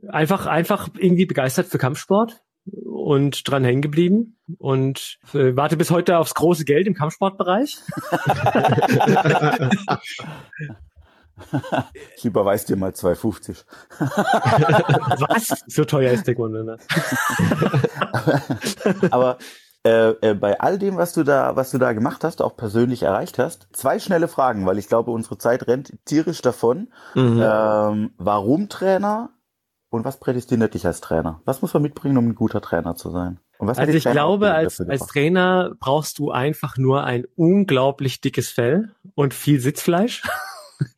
einfach, 0.10 0.46
einfach 0.46 0.90
irgendwie 0.98 1.26
begeistert 1.26 1.68
für 1.68 1.78
Kampfsport 1.78 2.42
und 2.86 3.50
dran 3.50 3.64
hängen 3.64 3.82
geblieben 3.82 4.38
und 4.58 5.20
äh, 5.34 5.56
warte 5.56 5.78
bis 5.78 5.92
heute 5.92 6.18
aufs 6.18 6.34
große 6.34 6.66
Geld 6.66 6.88
im 6.88 6.94
Kampfsportbereich. 6.94 7.78
Ich 12.16 12.24
überweise 12.24 12.68
dir 12.68 12.78
mal 12.78 12.92
2,50. 12.92 13.66
Was? 14.00 15.66
So 15.68 15.84
teuer 15.84 16.14
ist 16.14 16.28
der 16.28 16.36
Grunde. 16.36 16.64
Ne? 16.64 16.78
Aber 19.12 19.38
äh, 19.84 20.12
äh, 20.22 20.34
bei 20.34 20.60
all 20.60 20.80
dem, 20.80 20.98
was 20.98 21.14
du 21.14 21.24
da, 21.24 21.56
was 21.56 21.72
du 21.72 21.78
da 21.78 21.94
gemacht 21.94 22.24
hast, 22.24 22.42
auch 22.42 22.56
persönlich 22.56 23.04
erreicht 23.04 23.38
hast, 23.38 23.68
zwei 23.74 24.00
schnelle 24.00 24.28
Fragen, 24.28 24.66
weil 24.66 24.80
ich 24.80 24.88
glaube, 24.88 25.12
unsere 25.12 25.38
Zeit 25.38 25.68
rennt 25.68 25.94
tierisch 26.06 26.42
davon. 26.42 26.88
Mhm. 27.14 27.44
Ähm, 27.44 28.14
warum 28.18 28.70
Trainer 28.70 29.30
und 29.96 30.06
was 30.06 30.20
prädestiniert 30.20 30.74
dich 30.74 30.86
als 30.86 31.02
Trainer? 31.02 31.42
Was 31.46 31.62
muss 31.62 31.74
man 31.74 31.84
mitbringen, 31.84 32.18
um 32.18 32.30
ein 32.30 32.36
guter 32.36 32.62
Trainer 32.62 32.96
zu 32.96 33.10
sein? 33.10 33.40
Also 33.60 33.82
ich 33.84 34.04
glaube, 34.04 34.48
Trainerausbildung 34.48 34.92
als, 34.92 35.02
als? 35.02 35.08
Trainer 35.08 35.76
brauchst 35.80 36.20
du 36.20 36.32
einfach 36.32 36.78
nur 36.78 37.04
ein 37.04 37.26
unglaublich 37.36 38.20
dickes 38.22 38.50
Fell 38.50 38.92
und 39.16 39.34
viel 39.34 39.60
Sitzfleisch. 39.60 40.24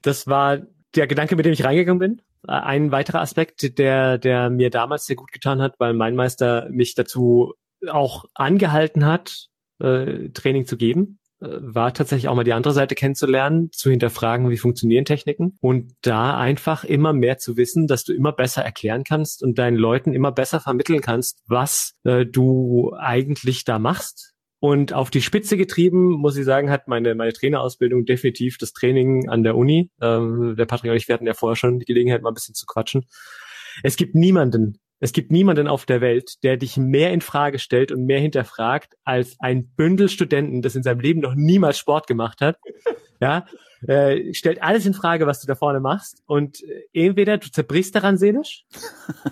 Das 0.01 0.25
war 0.25 0.57
der 0.95 1.05
Gedanke, 1.05 1.35
mit 1.35 1.45
dem 1.45 1.53
ich 1.53 1.63
reingegangen 1.63 1.99
bin. 1.99 2.21
Ein 2.47 2.91
weiterer 2.91 3.21
Aspekt, 3.21 3.77
der, 3.77 4.17
der 4.17 4.49
mir 4.49 4.71
damals 4.71 5.05
sehr 5.05 5.15
gut 5.15 5.31
getan 5.31 5.61
hat, 5.61 5.75
weil 5.77 5.93
mein 5.93 6.15
Meister 6.15 6.67
mich 6.71 6.95
dazu 6.95 7.53
auch 7.87 8.25
angehalten 8.33 9.05
hat, 9.05 9.49
äh, 9.79 10.29
Training 10.29 10.65
zu 10.65 10.77
geben. 10.77 11.19
War 11.39 11.93
tatsächlich 11.93 12.27
auch 12.27 12.35
mal 12.35 12.43
die 12.43 12.53
andere 12.53 12.73
Seite 12.73 12.95
kennenzulernen, 12.95 13.69
zu 13.71 13.89
hinterfragen, 13.89 14.49
wie 14.49 14.57
funktionieren 14.57 15.05
Techniken 15.05 15.57
und 15.61 15.93
da 16.01 16.37
einfach 16.37 16.83
immer 16.83 17.13
mehr 17.13 17.37
zu 17.37 17.57
wissen, 17.57 17.87
dass 17.87 18.03
du 18.03 18.13
immer 18.13 18.31
besser 18.31 18.63
erklären 18.63 19.03
kannst 19.03 19.43
und 19.43 19.59
deinen 19.59 19.77
Leuten 19.77 20.13
immer 20.13 20.31
besser 20.31 20.59
vermitteln 20.59 21.01
kannst, 21.01 21.43
was 21.47 21.93
äh, 22.03 22.25
du 22.25 22.93
eigentlich 22.97 23.65
da 23.65 23.77
machst. 23.79 24.33
Und 24.59 24.91
auf 24.91 25.11
die 25.11 25.21
Spitze 25.21 25.55
getrieben, 25.55 26.09
muss 26.09 26.35
ich 26.35 26.43
sagen, 26.43 26.71
hat 26.71 26.87
meine, 26.87 27.13
meine 27.13 27.31
Trainerausbildung 27.31 28.05
definitiv 28.05 28.57
das 28.57 28.73
Training 28.73 29.29
an 29.29 29.43
der 29.43 29.55
Uni. 29.55 29.91
Ähm, 30.01 30.55
der 30.57 30.65
Patrick 30.65 30.89
und 30.89 30.97
ich, 30.97 31.07
wir 31.07 31.13
hatten 31.13 31.27
ja 31.27 31.35
vorher 31.35 31.55
schon 31.55 31.77
die 31.77 31.85
Gelegenheit, 31.85 32.23
mal 32.23 32.31
ein 32.31 32.33
bisschen 32.33 32.55
zu 32.55 32.65
quatschen. 32.65 33.05
Es 33.83 33.97
gibt 33.97 34.15
niemanden, 34.15 34.79
es 34.99 35.13
gibt 35.13 35.31
niemanden 35.31 35.67
auf 35.67 35.85
der 35.85 36.01
Welt, 36.01 36.43
der 36.43 36.57
dich 36.57 36.77
mehr 36.77 37.11
in 37.11 37.21
Frage 37.21 37.59
stellt 37.59 37.91
und 37.91 38.05
mehr 38.05 38.19
hinterfragt 38.19 38.95
als 39.03 39.35
ein 39.39 39.67
Bündel 39.67 40.09
Studenten, 40.09 40.61
das 40.61 40.75
in 40.75 40.83
seinem 40.83 40.99
Leben 40.99 41.21
noch 41.21 41.35
niemals 41.35 41.77
Sport 41.77 42.07
gemacht 42.07 42.41
hat. 42.41 42.57
Ja, 43.19 43.45
äh, 43.87 44.33
stellt 44.35 44.61
alles 44.61 44.85
in 44.85 44.93
Frage, 44.93 45.25
was 45.25 45.41
du 45.41 45.47
da 45.47 45.55
vorne 45.55 45.79
machst. 45.79 46.21
Und 46.27 46.61
äh, 46.63 46.83
entweder 46.93 47.39
du 47.39 47.49
zerbrichst 47.49 47.95
daran 47.95 48.17
seelisch 48.17 48.65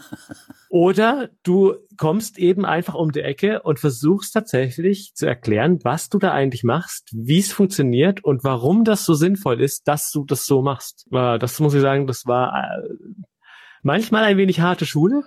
oder 0.69 1.29
du 1.43 1.75
kommst 1.97 2.39
eben 2.39 2.65
einfach 2.65 2.95
um 2.95 3.11
die 3.11 3.21
Ecke 3.21 3.61
und 3.61 3.79
versuchst 3.79 4.33
tatsächlich 4.33 5.13
zu 5.13 5.27
erklären, 5.27 5.79
was 5.83 6.09
du 6.09 6.17
da 6.17 6.31
eigentlich 6.31 6.63
machst, 6.63 7.11
wie 7.13 7.37
es 7.37 7.51
funktioniert 7.51 8.23
und 8.23 8.43
warum 8.43 8.83
das 8.83 9.05
so 9.05 9.13
sinnvoll 9.13 9.61
ist, 9.61 9.87
dass 9.87 10.09
du 10.09 10.25
das 10.25 10.47
so 10.47 10.63
machst. 10.63 11.05
Das 11.11 11.59
muss 11.59 11.75
ich 11.75 11.81
sagen, 11.81 12.07
das 12.07 12.25
war 12.25 12.55
äh, 12.55 12.89
manchmal 13.85 14.23
ein 14.23 14.37
wenig 14.37 14.59
harte 14.59 14.85
Schule. 14.85 15.23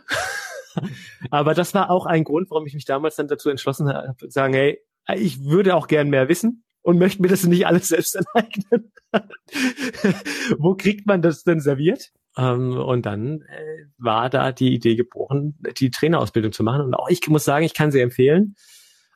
Aber 1.31 1.55
das 1.55 1.75
war 1.75 1.91
auch 1.91 2.07
ein 2.07 2.25
Grund, 2.25 2.51
warum 2.51 2.67
ich 2.67 2.75
mich 2.75 2.85
damals 2.85 3.17
dann 3.17 3.29
dazu 3.29 3.49
entschlossen 3.49 3.89
habe, 3.89 4.17
zu 4.17 4.29
sagen, 4.31 4.53
hey, 4.53 4.81
ich 5.17 5.45
würde 5.45 5.75
auch 5.75 5.87
gern 5.87 6.11
mehr 6.11 6.29
wissen 6.29 6.65
und 6.83 6.99
möchte 6.99 7.23
mir 7.23 7.29
das 7.29 7.45
nicht 7.45 7.67
alles 7.67 7.89
selbst 7.89 8.19
aneignen. 8.19 8.93
Wo 10.59 10.75
kriegt 10.75 11.07
man 11.07 11.23
das 11.23 11.45
denn 11.45 11.61
serviert? 11.61 12.11
Ähm, 12.37 12.77
und 12.77 13.07
dann 13.07 13.43
äh, 13.43 13.85
war 13.97 14.29
da 14.29 14.53
die 14.53 14.75
Idee 14.75 14.97
geboren, 14.97 15.59
die 15.79 15.91
Trainerausbildung 15.91 16.53
zu 16.53 16.63
machen. 16.63 16.83
Und 16.83 16.95
auch 16.95 17.09
ich 17.09 17.27
muss 17.29 17.45
sagen, 17.45 17.65
ich 17.65 17.75
kann 17.75 17.91
sie 17.91 18.01
empfehlen. 18.01 18.57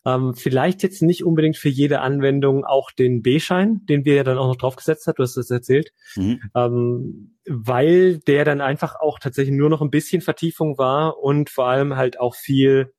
Ähm, 0.04 0.34
vielleicht 0.34 0.82
jetzt 0.82 1.02
nicht 1.02 1.24
unbedingt 1.24 1.56
für 1.56 1.68
jede 1.68 2.00
Anwendung 2.00 2.64
auch 2.64 2.90
den 2.90 3.22
B-Schein, 3.22 3.82
den 3.88 4.04
wir 4.04 4.16
ja 4.16 4.24
dann 4.24 4.38
auch 4.38 4.48
noch 4.48 4.56
draufgesetzt 4.56 5.06
hat, 5.06 5.18
du 5.18 5.22
hast 5.22 5.36
das 5.36 5.50
erzählt, 5.50 5.92
mhm. 6.16 6.40
ähm, 6.56 7.36
weil 7.46 8.18
der 8.18 8.44
dann 8.44 8.60
einfach 8.60 8.96
auch 8.96 9.18
tatsächlich 9.20 9.56
nur 9.56 9.70
noch 9.70 9.80
ein 9.80 9.90
bisschen 9.90 10.20
Vertiefung 10.20 10.76
war 10.76 11.18
und 11.18 11.50
vor 11.50 11.68
allem 11.68 11.96
halt 11.96 12.18
auch 12.18 12.34
viel 12.34 12.92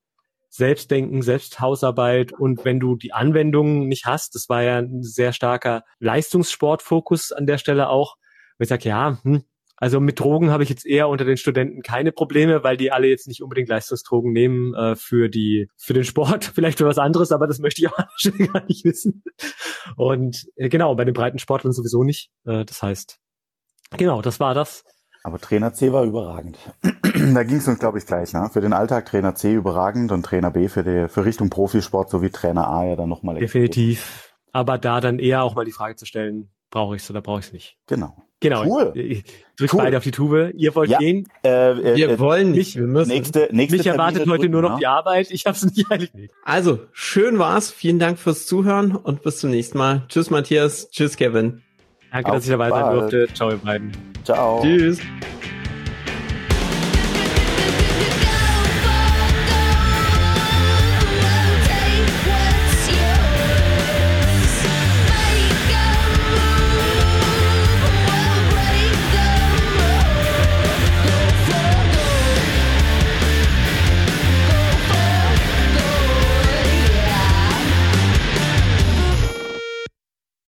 Selbstdenken, 0.50 1.24
Selbsthausarbeit 1.24 2.32
und 2.32 2.63
wenn 2.63 2.80
du 2.80 2.96
die 2.96 3.12
Anwendungen 3.12 3.88
nicht 3.88 4.06
hast, 4.06 4.36
das 4.36 4.48
war 4.50 4.62
ja 4.62 4.78
ein 4.78 5.02
sehr 5.02 5.34
starker 5.34 5.84
Leistungssportfokus 6.00 7.32
an 7.32 7.48
der 7.48 7.58
Stelle 7.58 7.89
auch, 7.89 8.18
wo 8.58 8.63
ich 8.63 8.70
sage, 8.70 8.88
ja, 8.88 9.18
hm, 9.24 9.44
also 9.84 10.00
mit 10.00 10.17
Drogen 10.17 10.50
habe 10.50 10.63
ich 10.63 10.69
jetzt 10.69 10.86
eher 10.86 11.10
unter 11.10 11.26
den 11.26 11.36
Studenten 11.36 11.82
keine 11.82 12.13
Probleme, 12.13 12.63
weil 12.63 12.78
die 12.78 12.93
alle 12.93 13.08
jetzt 13.08 13.28
nicht 13.28 13.43
unbedingt 13.43 13.67
Leistungsdrogen 13.67 14.32
nehmen 14.32 14.74
äh, 14.74 14.96
für 14.96 15.28
die 15.28 15.67
für 15.76 15.93
den 15.93 16.06
Sport, 16.06 16.46
vielleicht 16.56 16.78
für 16.78 16.86
was 16.86 16.98
anderes, 16.98 17.34
aber 17.34 17.48
das 17.48 17.60
möchte 17.60 17.82
ich 17.82 17.89
auch 17.89 17.98
gar 18.54 18.63
nicht 18.65 18.86
wissen. 18.86 19.26
Und 19.98 20.48
äh, 20.56 20.69
genau, 20.69 20.96
bei 20.96 21.04
den 21.04 21.13
breiten 21.13 21.38
Sportlern 21.38 21.74
sowieso 21.74 22.06
nicht. 22.06 22.32
Äh, 22.46 22.63
das 22.63 22.82
heißt, 22.82 23.19
genau, 23.98 24.22
das 24.22 24.39
war 24.39 24.54
das. 24.54 24.86
Aber 25.22 25.38
Trainer 25.38 25.74
C 25.74 25.91
war 25.91 26.06
überragend. 26.06 26.58
da 27.34 27.43
ging 27.43 27.58
es 27.58 27.67
uns, 27.67 27.80
glaube 27.80 27.98
ich, 27.98 28.06
gleich. 28.06 28.32
Ne? 28.32 28.50
Für 28.54 28.62
den 28.62 28.72
Alltag 28.72 29.08
Trainer 29.08 29.36
C 29.36 29.54
überragend 29.54 30.13
und 30.13 30.26
Trainer 30.26 30.52
B 30.52 30.69
für, 30.69 30.84
die, 30.84 31.10
für 31.10 31.26
Richtung 31.26 31.50
Profisport 31.50 32.10
sowie 32.10 32.30
Trainer 32.30 32.69
A 32.69 32.86
ja 32.86 32.96
dann 32.96 33.10
nochmal. 33.10 33.36
Definitiv. 33.36 34.34
Aber 34.54 34.78
da 34.78 35.02
dann 35.02 35.19
eher 35.19 35.43
auch 35.43 35.56
mal 35.56 35.65
die 35.65 35.74
Frage 35.74 35.98
zu 35.98 36.06
stellen, 36.06 36.54
brauche 36.72 36.96
ich 36.96 37.04
es 37.04 37.10
oder 37.10 37.22
brauche 37.22 37.39
ich 37.39 37.48
es 37.48 37.52
nicht? 37.52 37.78
Genau. 37.88 38.15
Genau. 38.44 38.66
Cool. 38.66 38.92
Ich 38.96 39.24
drück 39.58 39.74
cool. 39.74 39.80
beide 39.84 39.98
auf 39.98 40.04
die 40.04 40.12
Tube. 40.12 40.52
Ihr 40.56 40.76
wollt 40.76 40.90
ja, 40.90 40.98
gehen? 41.00 41.28
Äh, 41.46 41.72
äh, 41.72 41.96
wir 41.96 42.10
äh, 42.10 42.20
wollen 42.20 42.52
nicht. 42.52 42.76
Wir 42.76 42.84
müssen. 42.84 43.10
Nächste, 43.10 43.48
nächste 43.52 43.78
Mich 43.78 43.88
erwartet 43.88 44.28
heute 44.28 44.50
nur 44.50 44.62
noch 44.62 44.72
ja. 44.72 44.78
die 44.78 44.88
Arbeit. 44.88 45.32
Ich 45.32 45.46
habe 45.46 45.56
es 45.56 45.64
nicht 45.64 45.90
eilig. 45.90 46.12
Also, 46.44 46.82
schön 46.92 47.40
war's. 47.40 47.72
Vielen 47.72 48.00
Dank 48.00 48.20
fürs 48.20 48.46
Zuhören 48.46 48.96
und 48.96 49.24
bis 49.24 49.40
zum 49.40 49.50
nächsten 49.50 49.78
Mal. 49.78 50.04
Tschüss, 50.10 50.30
Matthias. 50.30 50.90
Tschüss, 50.90 51.16
Kevin. 51.16 51.62
Danke, 52.12 52.30
auf 52.30 52.36
dass 52.36 52.44
ich 52.44 52.52
dabei 52.52 52.70
bald. 52.70 52.86
sein 52.86 53.00
durfte. 53.00 53.34
Ciao, 53.34 53.50
ihr 53.50 53.58
beiden. 53.58 53.92
Ciao. 54.26 54.62
Tschüss. 54.62 55.00